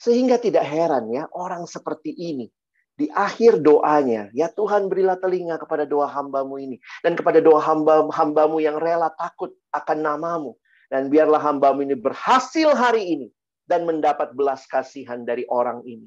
Sehingga 0.02 0.42
tidak 0.42 0.66
heran 0.66 1.14
ya 1.14 1.30
orang 1.30 1.70
seperti 1.70 2.10
ini 2.10 2.50
di 2.92 3.08
akhir 3.08 3.64
doanya, 3.64 4.28
ya 4.36 4.52
Tuhan 4.52 4.92
berilah 4.92 5.16
telinga 5.16 5.56
kepada 5.56 5.88
doa 5.88 6.04
hambamu 6.06 6.60
ini. 6.60 6.76
Dan 7.00 7.16
kepada 7.16 7.40
doa 7.40 7.56
hamba, 7.58 8.04
hambamu 8.12 8.60
yang 8.60 8.76
rela 8.76 9.08
takut 9.16 9.56
akan 9.72 9.98
namamu. 10.04 10.52
Dan 10.92 11.08
biarlah 11.08 11.40
hambamu 11.40 11.88
ini 11.88 11.96
berhasil 11.96 12.68
hari 12.76 13.16
ini. 13.16 13.28
Dan 13.64 13.88
mendapat 13.88 14.36
belas 14.36 14.68
kasihan 14.68 15.24
dari 15.24 15.48
orang 15.48 15.80
ini. 15.88 16.04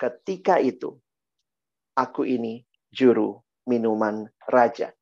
Ketika 0.00 0.56
itu, 0.56 0.96
aku 1.96 2.26
ini 2.26 2.62
juru 2.90 3.38
minuman 3.66 4.28
raja. 4.50 4.92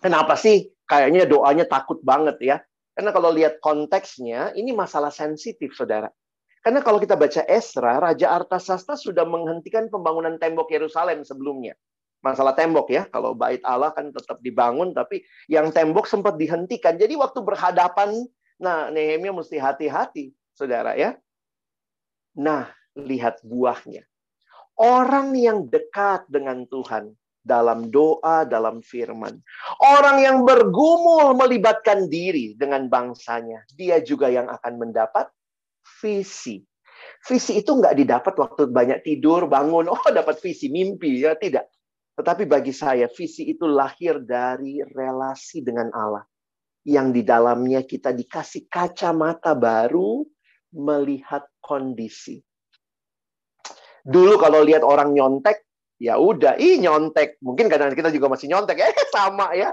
Kenapa 0.00 0.36
sih 0.36 0.70
kayaknya 0.84 1.24
doanya 1.24 1.64
takut 1.64 2.00
banget 2.04 2.36
ya? 2.40 2.56
Karena 2.94 3.10
kalau 3.10 3.34
lihat 3.34 3.58
konteksnya, 3.58 4.54
ini 4.54 4.70
masalah 4.70 5.10
sensitif, 5.10 5.74
saudara. 5.74 6.06
Karena 6.62 6.80
kalau 6.80 7.02
kita 7.02 7.18
baca 7.18 7.42
Esra, 7.50 7.98
Raja 7.98 8.30
Artasasta 8.30 8.94
sudah 8.94 9.26
menghentikan 9.26 9.90
pembangunan 9.90 10.38
tembok 10.38 10.70
Yerusalem 10.70 11.26
sebelumnya. 11.26 11.74
Masalah 12.24 12.56
tembok 12.56 12.88
ya, 12.88 13.04
kalau 13.10 13.36
bait 13.36 13.60
Allah 13.66 13.92
kan 13.92 14.14
tetap 14.14 14.40
dibangun, 14.40 14.96
tapi 14.96 15.26
yang 15.50 15.74
tembok 15.74 16.08
sempat 16.08 16.40
dihentikan. 16.40 16.96
Jadi 16.96 17.18
waktu 17.20 17.42
berhadapan, 17.44 18.24
nah 18.56 18.88
Nehemia 18.88 19.34
mesti 19.34 19.60
hati-hati, 19.60 20.32
saudara 20.56 20.96
ya. 20.96 21.18
Nah, 22.38 22.70
lihat 22.96 23.44
buahnya. 23.44 24.06
Orang 24.74 25.38
yang 25.38 25.70
dekat 25.70 26.26
dengan 26.26 26.66
Tuhan, 26.66 27.14
dalam 27.44 27.92
doa, 27.92 28.48
dalam 28.48 28.80
firman. 28.80 29.36
Orang 29.84 30.24
yang 30.24 30.42
bergumul 30.42 31.36
melibatkan 31.36 32.08
diri 32.08 32.56
dengan 32.56 32.88
bangsanya, 32.88 33.62
dia 33.76 34.00
juga 34.00 34.32
yang 34.32 34.48
akan 34.48 34.80
mendapat 34.80 35.28
visi. 36.00 36.64
Visi 37.28 37.60
itu 37.60 37.70
nggak 37.76 37.94
didapat 38.00 38.34
waktu 38.34 38.72
banyak 38.72 39.04
tidur, 39.04 39.44
bangun, 39.44 39.86
oh 39.92 40.08
dapat 40.08 40.40
visi, 40.40 40.72
mimpi. 40.72 41.20
Ya 41.20 41.36
tidak. 41.36 41.68
Tetapi 42.16 42.48
bagi 42.48 42.72
saya, 42.72 43.06
visi 43.12 43.52
itu 43.52 43.68
lahir 43.68 44.24
dari 44.24 44.80
relasi 44.80 45.60
dengan 45.60 45.92
Allah. 45.92 46.24
Yang 46.84 47.20
di 47.20 47.22
dalamnya 47.24 47.80
kita 47.84 48.12
dikasih 48.12 48.68
kacamata 48.68 49.56
baru 49.56 50.24
melihat 50.74 51.48
kondisi. 51.60 52.44
Dulu 54.04 54.36
kalau 54.36 54.60
lihat 54.60 54.84
orang 54.84 55.16
nyontek, 55.16 55.64
ya 55.96 56.20
udah, 56.20 56.60
ih 56.60 56.76
nyontek. 56.76 57.40
Mungkin 57.40 57.72
kadang 57.72 57.96
kita 57.96 58.12
juga 58.12 58.28
masih 58.28 58.52
nyontek, 58.52 58.76
eh 58.84 58.92
sama 59.16 59.56
ya. 59.56 59.72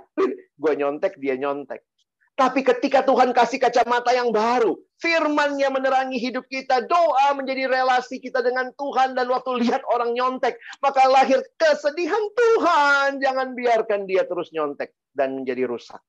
Gue 0.55 0.73
nyontek, 0.79 1.19
dia 1.19 1.35
nyontek. 1.35 1.83
Tapi 2.31 2.63
ketika 2.63 3.03
Tuhan 3.03 3.35
kasih 3.35 3.59
kacamata 3.59 4.15
yang 4.15 4.31
baru, 4.31 4.73
firman-Nya 5.03 5.67
menerangi 5.67 6.15
hidup 6.17 6.47
kita, 6.47 6.87
doa 6.87 7.35
menjadi 7.35 7.67
relasi 7.67 8.23
kita 8.23 8.39
dengan 8.39 8.71
Tuhan, 8.79 9.13
dan 9.13 9.27
waktu 9.27 9.61
lihat 9.61 9.83
orang 9.91 10.15
nyontek, 10.15 10.55
maka 10.79 11.05
lahir 11.11 11.43
kesedihan 11.59 12.23
Tuhan. 12.33 13.19
Jangan 13.19 13.53
biarkan 13.53 14.07
dia 14.07 14.23
terus 14.23 14.49
nyontek 14.55 14.95
dan 15.11 15.43
menjadi 15.43 15.67
rusak. 15.67 15.99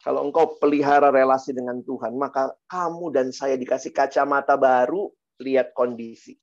Kalau 0.00 0.24
engkau 0.24 0.56
pelihara 0.56 1.12
relasi 1.12 1.52
dengan 1.52 1.84
Tuhan, 1.84 2.16
maka 2.16 2.56
kamu 2.72 3.12
dan 3.12 3.36
saya 3.36 3.60
dikasih 3.60 3.92
kacamata 3.92 4.56
baru, 4.56 5.12
lihat 5.40 5.72
kondisi. 5.74 6.36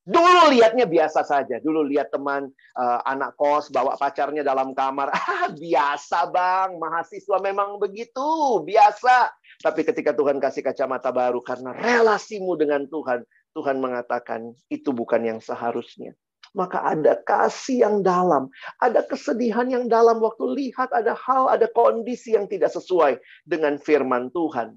Dulu 0.00 0.50
lihatnya 0.50 0.88
biasa 0.88 1.22
saja. 1.22 1.60
Dulu 1.60 1.84
lihat 1.86 2.08
teman 2.08 2.48
uh, 2.74 3.00
anak 3.04 3.36
kos 3.36 3.68
bawa 3.68 3.94
pacarnya 4.00 4.40
dalam 4.40 4.72
kamar. 4.72 5.12
Ah, 5.40 5.48
biasa 5.52 6.28
bang, 6.28 6.76
mahasiswa 6.76 7.38
memang 7.40 7.80
begitu, 7.80 8.60
biasa. 8.64 9.32
Tapi 9.60 9.84
ketika 9.84 10.12
Tuhan 10.12 10.36
kasih 10.36 10.64
kacamata 10.64 11.12
baru 11.12 11.40
karena 11.40 11.72
relasimu 11.72 12.56
dengan 12.60 12.84
Tuhan, 12.88 13.24
Tuhan 13.56 13.76
mengatakan 13.80 14.52
itu 14.68 14.92
bukan 14.92 15.24
yang 15.24 15.40
seharusnya. 15.40 16.12
Maka 16.50 16.82
ada 16.82 17.14
kasih 17.22 17.86
yang 17.86 17.96
dalam, 18.02 18.50
ada 18.82 19.06
kesedihan 19.06 19.70
yang 19.70 19.86
dalam 19.86 20.18
waktu 20.18 20.44
lihat 20.50 20.90
ada 20.90 21.14
hal, 21.14 21.46
ada 21.46 21.70
kondisi 21.70 22.34
yang 22.34 22.50
tidak 22.50 22.74
sesuai 22.74 23.22
dengan 23.46 23.78
firman 23.78 24.34
Tuhan. 24.34 24.74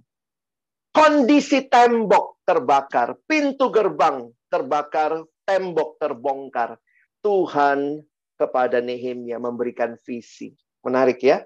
Kondisi 0.93 1.65
tembok 1.65 2.32
terbakar, 2.43 3.15
pintu 3.27 3.71
gerbang 3.71 4.31
terbakar, 4.53 5.25
tembok 5.49 5.97
terbongkar. 5.97 6.77
Tuhan 7.25 8.03
kepada 8.37 8.83
Nehemia 8.83 9.41
memberikan 9.41 9.97
visi. 10.05 10.53
Menarik 10.85 11.23
ya? 11.23 11.41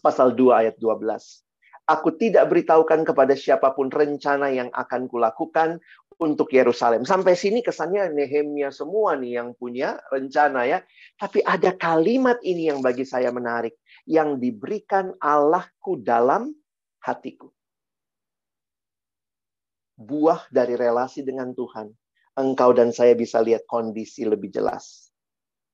Pasal 0.00 0.32
2 0.32 0.62
ayat 0.64 0.76
12. 0.78 1.44
Aku 1.90 2.14
tidak 2.14 2.46
beritahukan 2.46 3.02
kepada 3.02 3.34
siapa 3.34 3.74
pun 3.74 3.90
rencana 3.90 4.46
yang 4.54 4.70
akan 4.70 5.10
kulakukan 5.10 5.82
untuk 6.22 6.54
Yerusalem. 6.54 7.02
Sampai 7.02 7.34
sini 7.34 7.66
kesannya 7.66 8.14
Nehemia 8.14 8.70
semua 8.70 9.18
nih 9.18 9.42
yang 9.42 9.58
punya 9.58 9.98
rencana 10.06 10.70
ya. 10.70 10.78
Tapi 11.18 11.42
ada 11.42 11.74
kalimat 11.74 12.38
ini 12.46 12.70
yang 12.70 12.78
bagi 12.78 13.02
saya 13.02 13.34
menarik. 13.34 13.74
Yang 14.06 14.38
diberikan 14.38 15.10
Allahku 15.18 15.98
dalam 15.98 16.54
hatiku 17.02 17.50
buah 20.00 20.48
dari 20.48 20.80
relasi 20.80 21.20
dengan 21.20 21.52
Tuhan, 21.52 21.92
engkau 22.40 22.72
dan 22.72 22.88
saya 22.88 23.12
bisa 23.12 23.44
lihat 23.44 23.68
kondisi 23.68 24.24
lebih 24.24 24.48
jelas. 24.48 25.12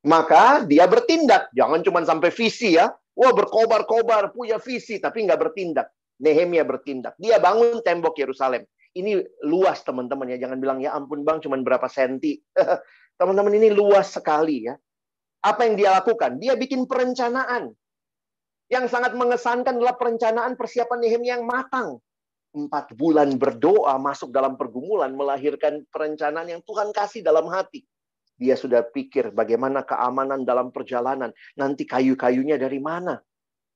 Maka 0.02 0.66
dia 0.66 0.86
bertindak. 0.90 1.50
Jangan 1.54 1.82
cuma 1.86 2.02
sampai 2.02 2.34
visi 2.34 2.74
ya. 2.74 2.90
Wah 3.16 3.32
berkobar-kobar, 3.32 4.34
punya 4.34 4.58
visi, 4.60 4.98
tapi 4.98 5.24
nggak 5.24 5.40
bertindak. 5.40 5.88
Nehemia 6.20 6.66
bertindak. 6.66 7.16
Dia 7.16 7.38
bangun 7.38 7.80
tembok 7.80 8.18
Yerusalem. 8.18 8.66
Ini 8.96 9.24
luas 9.46 9.80
teman-teman 9.86 10.30
ya. 10.36 10.38
Jangan 10.42 10.58
bilang 10.60 10.78
ya 10.82 10.92
ampun 10.92 11.22
bang 11.22 11.40
cuma 11.40 11.56
berapa 11.58 11.86
senti. 11.88 12.36
teman-teman 13.18 13.52
ini 13.56 13.72
luas 13.72 14.12
sekali 14.12 14.68
ya. 14.68 14.74
Apa 15.44 15.64
yang 15.68 15.74
dia 15.78 15.90
lakukan? 15.96 16.38
Dia 16.42 16.58
bikin 16.58 16.84
perencanaan. 16.84 17.72
Yang 18.66 18.90
sangat 18.90 19.14
mengesankan 19.14 19.78
adalah 19.78 19.94
perencanaan 19.94 20.58
persiapan 20.58 20.98
Nehemia 20.98 21.38
yang 21.38 21.46
matang 21.46 22.02
empat 22.56 22.96
bulan 22.96 23.36
berdoa 23.36 24.00
masuk 24.00 24.32
dalam 24.32 24.56
pergumulan 24.56 25.12
melahirkan 25.12 25.84
perencanaan 25.92 26.48
yang 26.48 26.62
Tuhan 26.64 26.90
kasih 26.96 27.20
dalam 27.20 27.44
hati. 27.52 27.84
Dia 28.36 28.56
sudah 28.56 28.84
pikir 28.84 29.32
bagaimana 29.32 29.84
keamanan 29.84 30.48
dalam 30.48 30.72
perjalanan. 30.72 31.32
Nanti 31.56 31.84
kayu-kayunya 31.84 32.56
dari 32.56 32.80
mana? 32.80 33.20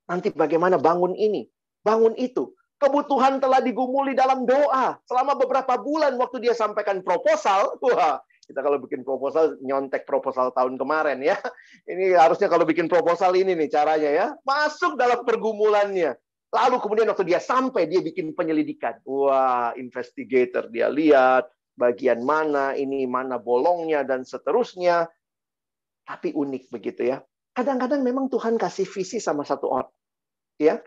Nanti 0.09 0.33
bagaimana 0.33 0.81
bangun 0.81 1.17
ini? 1.17 1.45
Bangun 1.85 2.17
itu. 2.17 2.53
Kebutuhan 2.81 3.41
telah 3.41 3.61
digumuli 3.61 4.17
dalam 4.17 4.49
doa. 4.49 4.97
Selama 5.05 5.37
beberapa 5.37 5.77
bulan 5.81 6.17
waktu 6.17 6.45
dia 6.45 6.57
sampaikan 6.57 7.01
proposal. 7.05 7.77
Wah, 7.85 8.21
kita 8.45 8.61
kalau 8.61 8.81
bikin 8.81 9.01
proposal 9.01 9.57
nyontek 9.65 10.05
proposal 10.05 10.53
tahun 10.53 10.77
kemarin 10.77 11.25
ya. 11.25 11.41
Ini 11.89 12.17
harusnya 12.17 12.53
kalau 12.53 12.69
bikin 12.69 12.89
proposal 12.89 13.33
ini 13.37 13.57
nih 13.57 13.69
caranya 13.73 14.11
ya. 14.13 14.27
Masuk 14.45 15.01
dalam 15.01 15.25
pergumulannya. 15.25 16.17
Lalu 16.51 16.83
kemudian 16.83 17.07
waktu 17.07 17.31
dia 17.31 17.39
sampai, 17.39 17.87
dia 17.87 18.03
bikin 18.03 18.35
penyelidikan. 18.35 18.99
Wah, 19.07 19.71
investigator 19.79 20.67
dia 20.67 20.91
lihat 20.91 21.47
bagian 21.79 22.27
mana, 22.27 22.75
ini 22.75 23.07
mana 23.07 23.39
bolongnya, 23.39 24.03
dan 24.03 24.27
seterusnya. 24.27 25.07
Tapi 26.03 26.35
unik 26.35 26.75
begitu 26.75 27.07
ya. 27.07 27.23
Kadang-kadang 27.55 28.03
memang 28.03 28.27
Tuhan 28.27 28.59
kasih 28.59 28.83
visi 28.83 29.23
sama 29.23 29.47
satu 29.47 29.71
orang. 29.71 29.93
Ya, 30.59 30.83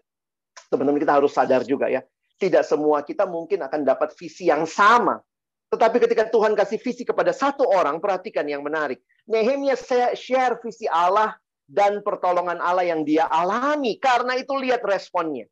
teman-teman 0.67 0.99
kita 0.99 1.15
harus 1.15 1.31
sadar 1.31 1.63
juga 1.63 1.87
ya. 1.87 2.03
Tidak 2.35 2.61
semua 2.67 2.99
kita 3.07 3.23
mungkin 3.23 3.63
akan 3.63 3.87
dapat 3.87 4.11
visi 4.19 4.51
yang 4.51 4.67
sama. 4.67 5.23
Tetapi 5.71 5.97
ketika 5.97 6.27
Tuhan 6.27 6.53
kasih 6.59 6.77
visi 6.77 7.07
kepada 7.07 7.31
satu 7.31 7.65
orang, 7.65 8.03
perhatikan 8.03 8.45
yang 8.45 8.61
menarik. 8.61 8.99
Nehemia 9.25 9.79
share 10.13 10.59
visi 10.59 10.85
Allah 10.91 11.39
dan 11.65 12.03
pertolongan 12.03 12.59
Allah 12.59 12.83
yang 12.83 13.07
dia 13.07 13.25
alami. 13.31 13.97
Karena 13.97 14.37
itu 14.37 14.53
lihat 14.59 14.85
responnya 14.85 15.49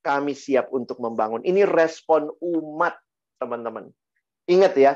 kami 0.00 0.32
siap 0.32 0.72
untuk 0.72 0.98
membangun. 1.00 1.44
Ini 1.44 1.64
respon 1.68 2.28
umat, 2.40 2.96
teman-teman. 3.40 3.88
Ingat 4.48 4.74
ya, 4.76 4.92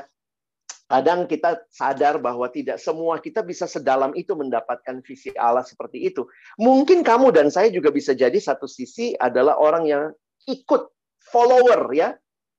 kadang 0.85 1.25
kita 1.25 1.65
sadar 1.73 2.21
bahwa 2.21 2.45
tidak 2.53 2.77
semua 2.77 3.17
kita 3.17 3.41
bisa 3.41 3.65
sedalam 3.65 4.13
itu 4.13 4.37
mendapatkan 4.37 5.01
visi 5.01 5.33
Allah 5.33 5.65
seperti 5.65 6.05
itu. 6.05 6.29
Mungkin 6.61 7.01
kamu 7.01 7.33
dan 7.33 7.49
saya 7.49 7.73
juga 7.73 7.89
bisa 7.89 8.13
jadi 8.13 8.37
satu 8.37 8.69
sisi 8.69 9.17
adalah 9.17 9.57
orang 9.57 9.83
yang 9.89 10.03
ikut 10.45 10.89
follower 11.25 11.89
ya. 11.93 12.13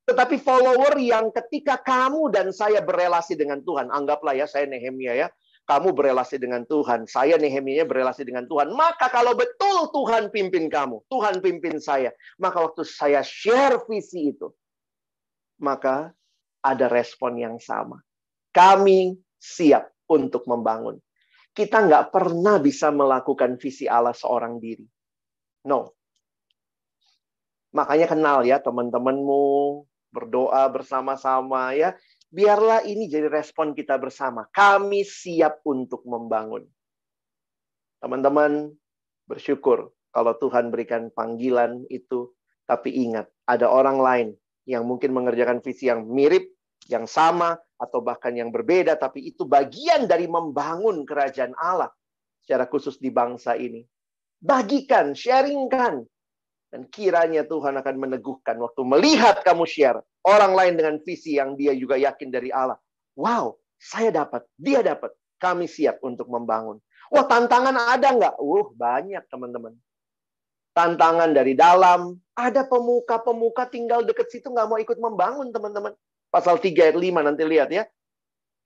Tetapi 0.07 0.39
follower 0.39 0.95
yang 1.03 1.35
ketika 1.35 1.83
kamu 1.83 2.31
dan 2.31 2.55
saya 2.55 2.79
berelasi 2.79 3.35
dengan 3.35 3.59
Tuhan, 3.67 3.91
anggaplah 3.91 4.39
ya 4.39 4.47
saya 4.47 4.71
Nehemia 4.71 5.19
ya, 5.19 5.29
kamu 5.67 5.93
berelasi 5.93 6.39
dengan 6.39 6.63
Tuhan, 6.63 7.11
saya 7.11 7.35
Nehemia 7.37 7.83
berelasi 7.83 8.23
dengan 8.23 8.47
Tuhan. 8.47 8.71
Maka 8.71 9.11
kalau 9.11 9.35
betul 9.35 9.91
Tuhan 9.91 10.31
pimpin 10.31 10.71
kamu, 10.71 11.03
Tuhan 11.11 11.43
pimpin 11.43 11.83
saya, 11.83 12.15
maka 12.39 12.63
waktu 12.63 12.87
saya 12.87 13.21
share 13.27 13.83
visi 13.91 14.31
itu, 14.31 14.55
maka 15.59 16.15
ada 16.63 16.87
respon 16.87 17.35
yang 17.43 17.59
sama. 17.59 17.99
Kami 18.55 19.19
siap 19.43 19.91
untuk 20.07 20.47
membangun. 20.47 21.03
Kita 21.51 21.83
nggak 21.83 22.15
pernah 22.15 22.63
bisa 22.63 22.95
melakukan 22.95 23.59
visi 23.59 23.91
Allah 23.91 24.15
seorang 24.15 24.63
diri. 24.63 24.87
No. 25.67 25.91
Makanya 27.75 28.07
kenal 28.07 28.47
ya 28.47 28.63
teman-temanmu, 28.63 29.83
berdoa 30.15 30.65
bersama-sama 30.73 31.77
ya 31.77 31.93
biarlah 32.31 32.83
ini 32.87 33.07
jadi 33.07 33.31
respon 33.31 33.73
kita 33.73 33.97
bersama. 33.97 34.47
Kami 34.51 35.03
siap 35.07 35.63
untuk 35.67 36.03
membangun. 36.07 36.67
Teman-teman, 38.03 38.71
bersyukur 39.27 39.91
kalau 40.15 40.33
Tuhan 40.39 40.71
berikan 40.71 41.11
panggilan 41.13 41.85
itu. 41.93 42.33
Tapi 42.67 42.91
ingat, 42.91 43.31
ada 43.47 43.71
orang 43.71 43.99
lain 44.03 44.29
yang 44.67 44.83
mungkin 44.83 45.15
mengerjakan 45.15 45.63
visi 45.63 45.87
yang 45.87 46.03
mirip, 46.03 46.51
yang 46.91 47.07
sama, 47.07 47.55
atau 47.79 48.03
bahkan 48.03 48.35
yang 48.35 48.51
berbeda. 48.51 48.99
Tapi 48.99 49.23
itu 49.23 49.47
bagian 49.47 50.11
dari 50.11 50.27
membangun 50.27 51.07
kerajaan 51.07 51.55
Allah. 51.55 51.95
Secara 52.43 52.67
khusus 52.67 52.99
di 52.99 53.11
bangsa 53.15 53.55
ini. 53.55 53.87
Bagikan, 54.43 55.15
sharingkan. 55.15 56.03
Dan 56.67 56.91
kiranya 56.91 57.47
Tuhan 57.47 57.79
akan 57.79 57.95
meneguhkan 57.95 58.59
waktu 58.59 58.83
melihat 58.83 59.47
kamu 59.47 59.63
share 59.71 60.03
orang 60.27 60.53
lain 60.53 60.75
dengan 60.75 60.95
visi 61.01 61.39
yang 61.39 61.55
dia 61.55 61.73
juga 61.73 61.95
yakin 61.95 62.29
dari 62.29 62.51
Allah. 62.51 62.77
Wow, 63.15 63.57
saya 63.79 64.11
dapat, 64.11 64.45
dia 64.59 64.83
dapat. 64.83 65.15
Kami 65.37 65.71
siap 65.71 66.03
untuk 66.03 66.27
membangun. 66.33 66.81
Wah, 67.13 67.25
tantangan 67.29 67.77
ada 67.77 68.09
nggak? 68.11 68.35
Uh, 68.41 68.73
banyak 68.75 69.23
teman-teman. 69.31 69.77
Tantangan 70.75 71.31
dari 71.33 71.55
dalam. 71.55 72.19
Ada 72.37 72.69
pemuka-pemuka 72.69 73.71
tinggal 73.71 74.05
deket 74.05 74.29
situ 74.33 74.51
nggak 74.51 74.69
mau 74.69 74.81
ikut 74.81 74.99
membangun, 74.99 75.53
teman-teman. 75.55 75.93
Pasal 76.33 76.59
3 76.59 76.91
ayat 76.91 76.97
5 76.99 77.21
nanti 77.23 77.43
lihat 77.47 77.71
ya. 77.71 77.85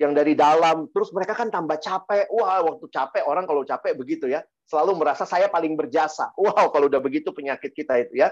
Yang 0.00 0.12
dari 0.16 0.34
dalam. 0.38 0.88
Terus 0.94 1.12
mereka 1.12 1.36
kan 1.36 1.52
tambah 1.52 1.76
capek. 1.76 2.30
Wah, 2.32 2.64
waktu 2.64 2.86
capek, 2.88 3.22
orang 3.28 3.44
kalau 3.44 3.62
capek 3.66 3.92
begitu 3.98 4.30
ya. 4.30 4.40
Selalu 4.70 5.02
merasa 5.02 5.26
saya 5.26 5.50
paling 5.50 5.74
berjasa. 5.74 6.30
Wow, 6.38 6.70
kalau 6.70 6.86
udah 6.86 7.02
begitu 7.02 7.34
penyakit 7.34 7.74
kita 7.74 7.98
itu 8.00 8.24
ya. 8.24 8.30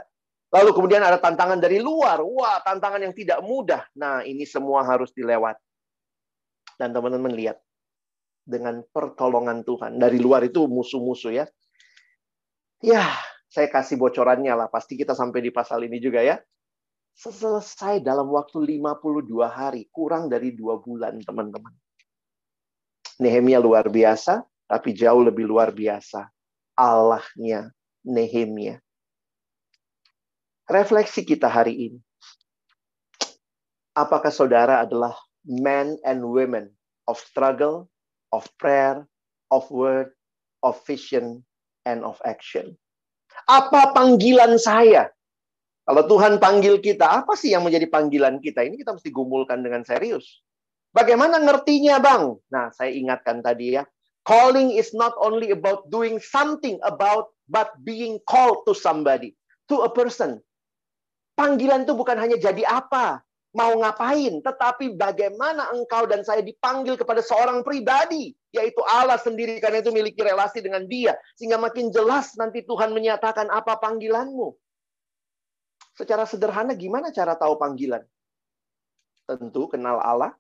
Lalu 0.49 0.70
kemudian 0.72 1.05
ada 1.05 1.20
tantangan 1.20 1.61
dari 1.61 1.76
luar. 1.76 2.24
Wah, 2.24 2.64
tantangan 2.64 3.05
yang 3.05 3.12
tidak 3.12 3.44
mudah. 3.44 3.84
Nah, 3.92 4.24
ini 4.24 4.49
semua 4.49 4.80
harus 4.80 5.12
dilewati. 5.12 5.61
Dan 6.80 6.96
teman-teman 6.96 7.32
lihat. 7.36 7.61
Dengan 8.49 8.80
pertolongan 8.80 9.61
Tuhan. 9.61 10.01
Dari 10.01 10.16
luar 10.16 10.40
itu 10.49 10.64
musuh-musuh 10.64 11.36
ya. 11.36 11.44
Ya, 12.80 13.12
saya 13.53 13.68
kasih 13.68 14.01
bocorannya 14.01 14.57
lah. 14.57 14.72
Pasti 14.72 14.96
kita 14.96 15.12
sampai 15.12 15.44
di 15.44 15.53
pasal 15.53 15.84
ini 15.84 16.01
juga 16.01 16.24
ya. 16.24 16.40
Selesai 17.12 18.01
dalam 18.01 18.32
waktu 18.32 18.57
52 18.80 19.28
hari. 19.53 19.84
Kurang 19.92 20.32
dari 20.32 20.57
dua 20.57 20.80
bulan, 20.80 21.20
teman-teman. 21.20 21.76
Nehemia 23.20 23.61
luar 23.61 23.92
biasa, 23.92 24.49
tapi 24.64 24.96
jauh 24.96 25.20
lebih 25.20 25.44
luar 25.44 25.74
biasa. 25.76 26.24
Allahnya 26.78 27.68
Nehemia 28.07 28.80
refleksi 30.69 31.25
kita 31.25 31.49
hari 31.49 31.75
ini. 31.91 32.01
Apakah 33.97 34.31
saudara 34.31 34.85
adalah 34.85 35.16
men 35.43 35.99
and 36.07 36.23
women 36.23 36.71
of 37.11 37.19
struggle, 37.19 37.91
of 38.31 38.47
prayer, 38.61 39.03
of 39.51 39.66
word, 39.73 40.14
of 40.62 40.79
vision, 40.87 41.43
and 41.83 42.07
of 42.07 42.21
action? 42.23 42.79
Apa 43.51 43.97
panggilan 43.97 44.61
saya? 44.61 45.11
Kalau 45.89 46.05
Tuhan 46.05 46.37
panggil 46.37 46.85
kita, 46.85 47.25
apa 47.25 47.33
sih 47.33 47.57
yang 47.57 47.64
menjadi 47.64 47.89
panggilan 47.89 48.45
kita? 48.45 48.61
Ini 48.61 48.77
kita 48.77 48.93
mesti 48.93 49.09
gumulkan 49.09 49.64
dengan 49.64 49.83
serius. 49.89 50.45
Bagaimana 50.93 51.41
ngertinya, 51.41 51.97
Bang? 51.97 52.37
Nah, 52.53 52.69
saya 52.77 52.93
ingatkan 52.93 53.41
tadi 53.41 53.81
ya. 53.81 53.89
Calling 54.29 54.77
is 54.77 54.93
not 54.93 55.16
only 55.16 55.49
about 55.49 55.89
doing 55.89 56.21
something 56.21 56.77
about, 56.85 57.33
but 57.49 57.73
being 57.89 58.21
called 58.29 58.69
to 58.69 58.77
somebody, 58.77 59.33
to 59.73 59.81
a 59.81 59.89
person, 59.89 60.45
Panggilan 61.39 61.86
itu 61.86 61.95
bukan 61.95 62.18
hanya 62.18 62.34
jadi 62.34 62.66
apa, 62.66 63.22
mau 63.55 63.72
ngapain, 63.78 64.43
tetapi 64.43 64.99
bagaimana 64.99 65.70
engkau 65.70 66.05
dan 66.11 66.26
saya 66.26 66.43
dipanggil 66.43 66.99
kepada 66.99 67.22
seorang 67.22 67.62
pribadi, 67.62 68.34
yaitu 68.51 68.82
Allah 68.91 69.16
sendiri 69.22 69.62
karena 69.62 69.78
itu 69.78 69.95
memiliki 69.95 70.18
relasi 70.18 70.59
dengan 70.59 70.82
Dia, 70.91 71.14
sehingga 71.39 71.57
makin 71.57 71.95
jelas 71.95 72.34
nanti 72.34 72.66
Tuhan 72.66 72.91
menyatakan 72.91 73.49
apa 73.55 73.78
panggilanmu. 73.78 74.51
Secara 75.95 76.26
sederhana 76.26 76.74
gimana 76.74 77.14
cara 77.14 77.34
tahu 77.34 77.55
panggilan? 77.55 78.03
Tentu 79.26 79.66
kenal 79.70 79.99
Allah, 80.03 80.34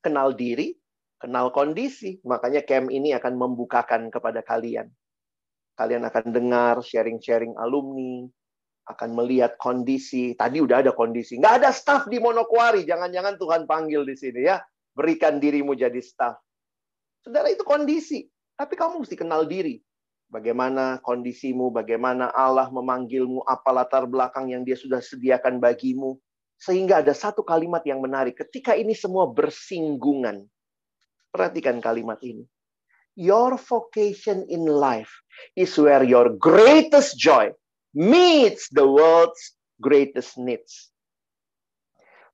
kenal 0.00 0.32
diri, 0.32 0.76
kenal 1.20 1.52
kondisi. 1.52 2.16
Makanya 2.24 2.64
camp 2.64 2.88
ini 2.88 3.12
akan 3.12 3.36
membukakan 3.36 4.08
kepada 4.08 4.40
kalian. 4.40 4.88
Kalian 5.76 6.02
akan 6.08 6.24
dengar 6.32 6.80
sharing-sharing 6.82 7.54
alumni, 7.60 8.26
akan 8.88 9.10
melihat 9.12 9.60
kondisi. 9.60 10.32
Tadi 10.32 10.64
udah 10.64 10.80
ada 10.80 10.92
kondisi. 10.96 11.36
Nggak 11.36 11.54
ada 11.62 11.70
staff 11.70 12.08
di 12.08 12.16
Monokwari. 12.16 12.88
Jangan-jangan 12.88 13.36
Tuhan 13.36 13.62
panggil 13.68 14.08
di 14.08 14.16
sini 14.16 14.48
ya. 14.48 14.56
Berikan 14.96 15.36
dirimu 15.36 15.76
jadi 15.76 16.00
staff. 16.00 16.40
Saudara 17.20 17.52
itu 17.52 17.62
kondisi. 17.68 18.24
Tapi 18.56 18.74
kamu 18.74 19.04
mesti 19.04 19.14
kenal 19.14 19.44
diri. 19.44 19.78
Bagaimana 20.28 21.00
kondisimu, 21.00 21.72
bagaimana 21.72 22.28
Allah 22.32 22.68
memanggilmu, 22.68 23.48
apa 23.48 23.72
latar 23.72 24.04
belakang 24.04 24.52
yang 24.52 24.64
dia 24.64 24.76
sudah 24.76 25.00
sediakan 25.00 25.60
bagimu. 25.60 26.16
Sehingga 26.58 27.04
ada 27.04 27.12
satu 27.12 27.44
kalimat 27.44 27.84
yang 27.84 28.00
menarik. 28.00 28.40
Ketika 28.40 28.72
ini 28.72 28.96
semua 28.96 29.28
bersinggungan. 29.30 30.48
Perhatikan 31.28 31.78
kalimat 31.84 32.18
ini. 32.24 32.48
Your 33.18 33.60
vocation 33.60 34.48
in 34.48 34.64
life 34.64 35.12
is 35.52 35.76
where 35.76 36.02
your 36.02 36.32
greatest 36.40 37.20
joy 37.20 37.52
meets 37.98 38.70
the 38.70 38.86
world's 38.86 39.58
greatest 39.82 40.38
needs. 40.38 40.94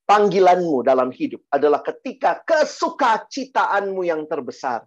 Panggilanmu 0.05 0.85
dalam 0.85 1.09
hidup 1.09 1.41
adalah 1.49 1.81
ketika 1.81 2.45
kesukacitaanmu 2.45 4.05
yang 4.05 4.29
terbesar 4.29 4.85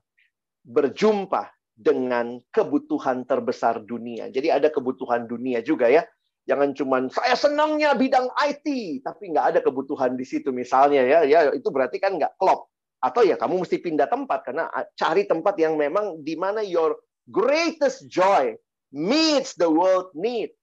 berjumpa 0.62 1.50
dengan 1.74 2.38
kebutuhan 2.54 3.26
terbesar 3.26 3.82
dunia. 3.82 4.30
Jadi 4.30 4.54
ada 4.54 4.70
kebutuhan 4.70 5.26
dunia 5.26 5.58
juga 5.66 5.90
ya. 5.90 6.06
Jangan 6.46 6.70
cuman 6.78 7.02
saya 7.10 7.34
senangnya 7.34 7.98
bidang 7.98 8.30
IT, 8.46 8.66
tapi 9.02 9.34
nggak 9.34 9.46
ada 9.52 9.60
kebutuhan 9.60 10.14
di 10.14 10.24
situ 10.24 10.54
misalnya 10.54 11.02
ya, 11.02 11.18
ya 11.26 11.50
itu 11.50 11.66
berarti 11.68 11.98
kan 11.98 12.14
nggak 12.14 12.38
klop. 12.38 12.70
Atau 13.02 13.26
ya 13.26 13.34
kamu 13.34 13.66
mesti 13.66 13.78
pindah 13.82 14.06
tempat 14.06 14.46
karena 14.46 14.70
cari 14.94 15.26
tempat 15.26 15.58
yang 15.58 15.74
memang 15.74 16.22
di 16.22 16.38
mana 16.38 16.62
your 16.62 16.98
greatest 17.26 18.06
joy 18.06 18.54
meets 18.94 19.58
the 19.58 19.66
world 19.66 20.10
need. 20.14 20.54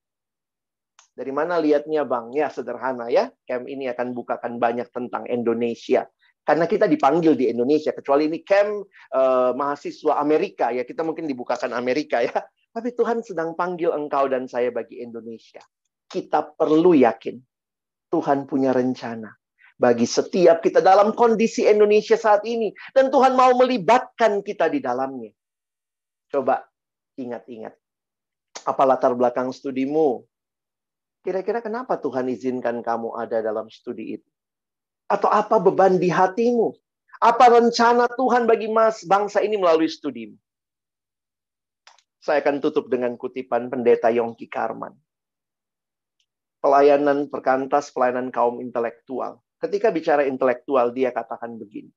Dari 1.16 1.32
mana 1.32 1.64
lihatnya 1.64 2.04
Bang? 2.04 2.36
Ya 2.36 2.52
sederhana 2.52 3.08
ya. 3.08 3.32
Camp 3.48 3.72
ini 3.72 3.88
akan 3.88 4.12
bukakan 4.12 4.60
banyak 4.60 4.92
tentang 4.92 5.24
Indonesia. 5.32 6.04
Karena 6.44 6.68
kita 6.68 6.92
dipanggil 6.92 7.40
di 7.40 7.48
Indonesia. 7.48 7.96
Kecuali 7.96 8.28
ini 8.28 8.44
camp 8.44 8.86
uh, 9.16 9.56
mahasiswa 9.56 10.20
Amerika 10.20 10.76
ya. 10.76 10.84
Kita 10.84 11.08
mungkin 11.08 11.24
dibukakan 11.26 11.72
Amerika 11.72 12.20
ya. 12.20 12.36
Tapi 12.76 12.92
Tuhan 12.92 13.24
sedang 13.24 13.56
panggil 13.56 13.96
engkau 13.96 14.28
dan 14.28 14.46
saya 14.52 14.76
bagi 14.76 15.00
Indonesia. 15.00 15.64
Kita 16.06 16.54
perlu 16.54 16.92
yakin 16.92 17.40
Tuhan 18.12 18.46
punya 18.46 18.76
rencana 18.76 19.32
bagi 19.76 20.08
setiap 20.08 20.64
kita 20.64 20.80
dalam 20.80 21.16
kondisi 21.16 21.64
Indonesia 21.64 22.20
saat 22.20 22.44
ini. 22.44 22.76
Dan 22.92 23.08
Tuhan 23.08 23.40
mau 23.40 23.56
melibatkan 23.56 24.44
kita 24.44 24.68
di 24.68 24.84
dalamnya. 24.84 25.32
Coba 26.28 26.60
ingat-ingat. 27.16 27.72
Apa 28.68 28.84
latar 28.84 29.16
belakang 29.16 29.56
studimu? 29.56 30.28
Kira-kira 31.26 31.58
kenapa 31.58 31.98
Tuhan 31.98 32.30
izinkan 32.30 32.86
kamu 32.86 33.18
ada 33.18 33.42
dalam 33.42 33.66
studi 33.66 34.22
itu? 34.22 34.30
Atau 35.10 35.26
apa 35.26 35.58
beban 35.58 35.98
di 35.98 36.14
hatimu? 36.14 36.70
Apa 37.18 37.50
rencana 37.50 38.06
Tuhan 38.14 38.46
bagi 38.46 38.70
mas 38.70 39.02
bangsa 39.02 39.42
ini 39.42 39.58
melalui 39.58 39.90
studimu? 39.90 40.38
Saya 42.22 42.46
akan 42.46 42.62
tutup 42.62 42.94
dengan 42.94 43.18
kutipan 43.18 43.74
pendeta 43.74 44.14
Yongki 44.14 44.46
Karman. 44.46 44.94
Pelayanan 46.62 47.26
perkantas, 47.34 47.90
pelayanan 47.90 48.30
kaum 48.30 48.62
intelektual. 48.62 49.42
Ketika 49.58 49.90
bicara 49.90 50.30
intelektual, 50.30 50.94
dia 50.94 51.10
katakan 51.10 51.58
begini. 51.58 51.90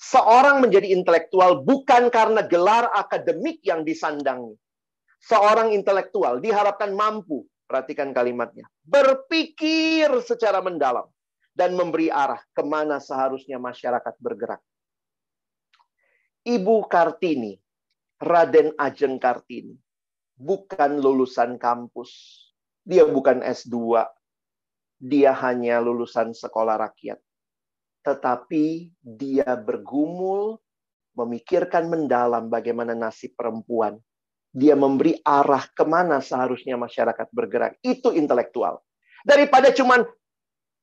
Seorang 0.00 0.64
menjadi 0.64 0.88
intelektual 0.88 1.60
bukan 1.60 2.08
karena 2.08 2.40
gelar 2.48 2.88
akademik 2.96 3.60
yang 3.60 3.84
disandangnya. 3.84 4.56
Seorang 5.20 5.76
intelektual 5.76 6.40
diharapkan 6.40 6.96
mampu 6.96 7.44
Perhatikan 7.70 8.10
kalimatnya. 8.10 8.66
Berpikir 8.82 10.10
secara 10.26 10.58
mendalam 10.58 11.06
dan 11.54 11.78
memberi 11.78 12.10
arah 12.10 12.42
ke 12.50 12.66
mana 12.66 12.98
seharusnya 12.98 13.62
masyarakat 13.62 14.18
bergerak. 14.18 14.58
Ibu 16.42 16.90
Kartini, 16.90 17.54
Raden 18.18 18.74
Ajeng 18.74 19.22
Kartini, 19.22 19.78
bukan 20.34 20.98
lulusan 20.98 21.62
kampus. 21.62 22.10
Dia 22.82 23.06
bukan 23.06 23.38
S2. 23.38 24.02
Dia 24.98 25.30
hanya 25.46 25.78
lulusan 25.78 26.34
sekolah 26.34 26.74
rakyat. 26.74 27.22
Tetapi 28.02 28.90
dia 28.98 29.54
bergumul, 29.54 30.58
memikirkan 31.14 31.86
mendalam 31.86 32.50
bagaimana 32.50 32.98
nasib 32.98 33.38
perempuan 33.38 34.02
dia 34.50 34.74
memberi 34.74 35.14
arah 35.22 35.62
ke 35.70 35.86
mana 35.86 36.18
seharusnya 36.18 36.74
masyarakat 36.74 37.30
bergerak. 37.30 37.78
Itu 37.86 38.10
intelektual. 38.10 38.82
Daripada 39.22 39.70
cuman 39.70 40.02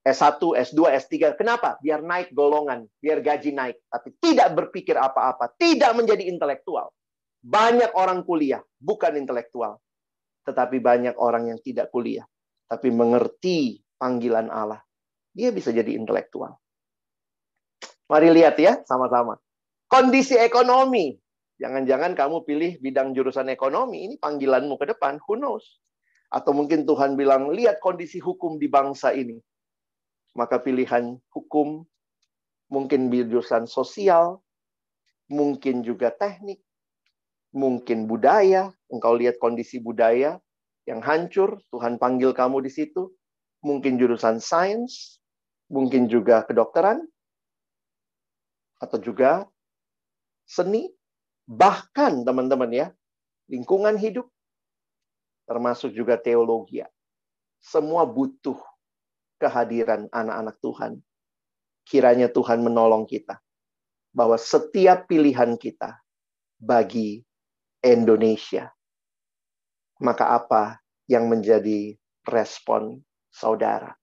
S1, 0.08 0.40
S2, 0.40 0.80
S3. 1.04 1.36
Kenapa? 1.36 1.76
Biar 1.84 2.00
naik 2.00 2.32
golongan, 2.32 2.88
biar 3.04 3.20
gaji 3.20 3.52
naik. 3.52 3.84
Tapi 3.92 4.16
tidak 4.24 4.56
berpikir 4.56 4.96
apa-apa, 4.96 5.52
tidak 5.60 5.92
menjadi 6.00 6.32
intelektual. 6.32 6.96
Banyak 7.44 7.92
orang 7.92 8.24
kuliah, 8.24 8.64
bukan 8.80 9.20
intelektual. 9.20 9.84
Tetapi 10.48 10.80
banyak 10.80 11.16
orang 11.20 11.52
yang 11.52 11.60
tidak 11.60 11.92
kuliah. 11.92 12.24
Tapi 12.72 12.88
mengerti 12.88 13.84
panggilan 14.00 14.48
Allah. 14.48 14.80
Dia 15.36 15.52
bisa 15.52 15.76
jadi 15.76 15.92
intelektual. 15.92 16.56
Mari 18.08 18.32
lihat 18.32 18.56
ya, 18.56 18.80
sama-sama. 18.88 19.36
Kondisi 19.92 20.40
ekonomi. 20.40 21.20
Jangan-jangan 21.58 22.14
kamu 22.14 22.46
pilih 22.46 22.72
bidang 22.78 23.18
jurusan 23.18 23.50
ekonomi, 23.50 24.06
ini 24.06 24.16
panggilanmu 24.22 24.78
ke 24.78 24.94
depan, 24.94 25.18
who 25.26 25.38
knows. 25.38 25.82
Atau 26.30 26.54
mungkin 26.54 26.86
Tuhan 26.86 27.18
bilang, 27.18 27.50
lihat 27.50 27.82
kondisi 27.82 28.22
hukum 28.22 28.62
di 28.62 28.70
bangsa 28.70 29.16
ini. 29.16 29.42
Maka 30.38 30.62
pilihan 30.62 31.18
hukum, 31.34 31.82
mungkin 32.70 33.10
jurusan 33.10 33.66
sosial, 33.66 34.38
mungkin 35.34 35.82
juga 35.82 36.14
teknik, 36.14 36.62
mungkin 37.56 38.06
budaya. 38.06 38.70
Engkau 38.94 39.18
lihat 39.18 39.42
kondisi 39.42 39.82
budaya 39.82 40.38
yang 40.86 41.02
hancur, 41.02 41.58
Tuhan 41.74 41.98
panggil 41.98 42.38
kamu 42.38 42.62
di 42.64 42.72
situ. 42.72 43.12
Mungkin 43.66 43.98
jurusan 43.98 44.38
sains, 44.38 45.18
mungkin 45.68 46.06
juga 46.06 46.46
kedokteran, 46.46 47.02
atau 48.78 49.02
juga 49.02 49.50
seni, 50.46 50.94
Bahkan 51.48 52.28
teman-teman 52.28 52.72
ya, 52.76 52.88
lingkungan 53.48 53.96
hidup, 53.96 54.28
termasuk 55.48 55.96
juga 55.96 56.20
teologi. 56.20 56.84
Semua 57.64 58.04
butuh 58.04 58.60
kehadiran 59.40 60.12
anak-anak 60.12 60.60
Tuhan. 60.60 60.94
Kiranya 61.88 62.28
Tuhan 62.28 62.60
menolong 62.60 63.08
kita. 63.08 63.40
Bahwa 64.12 64.36
setiap 64.36 65.08
pilihan 65.08 65.56
kita 65.56 66.04
bagi 66.60 67.24
Indonesia. 67.80 68.74
Maka 70.04 70.36
apa 70.36 70.84
yang 71.08 71.32
menjadi 71.32 71.96
respon 72.28 73.02
saudara? 73.32 73.96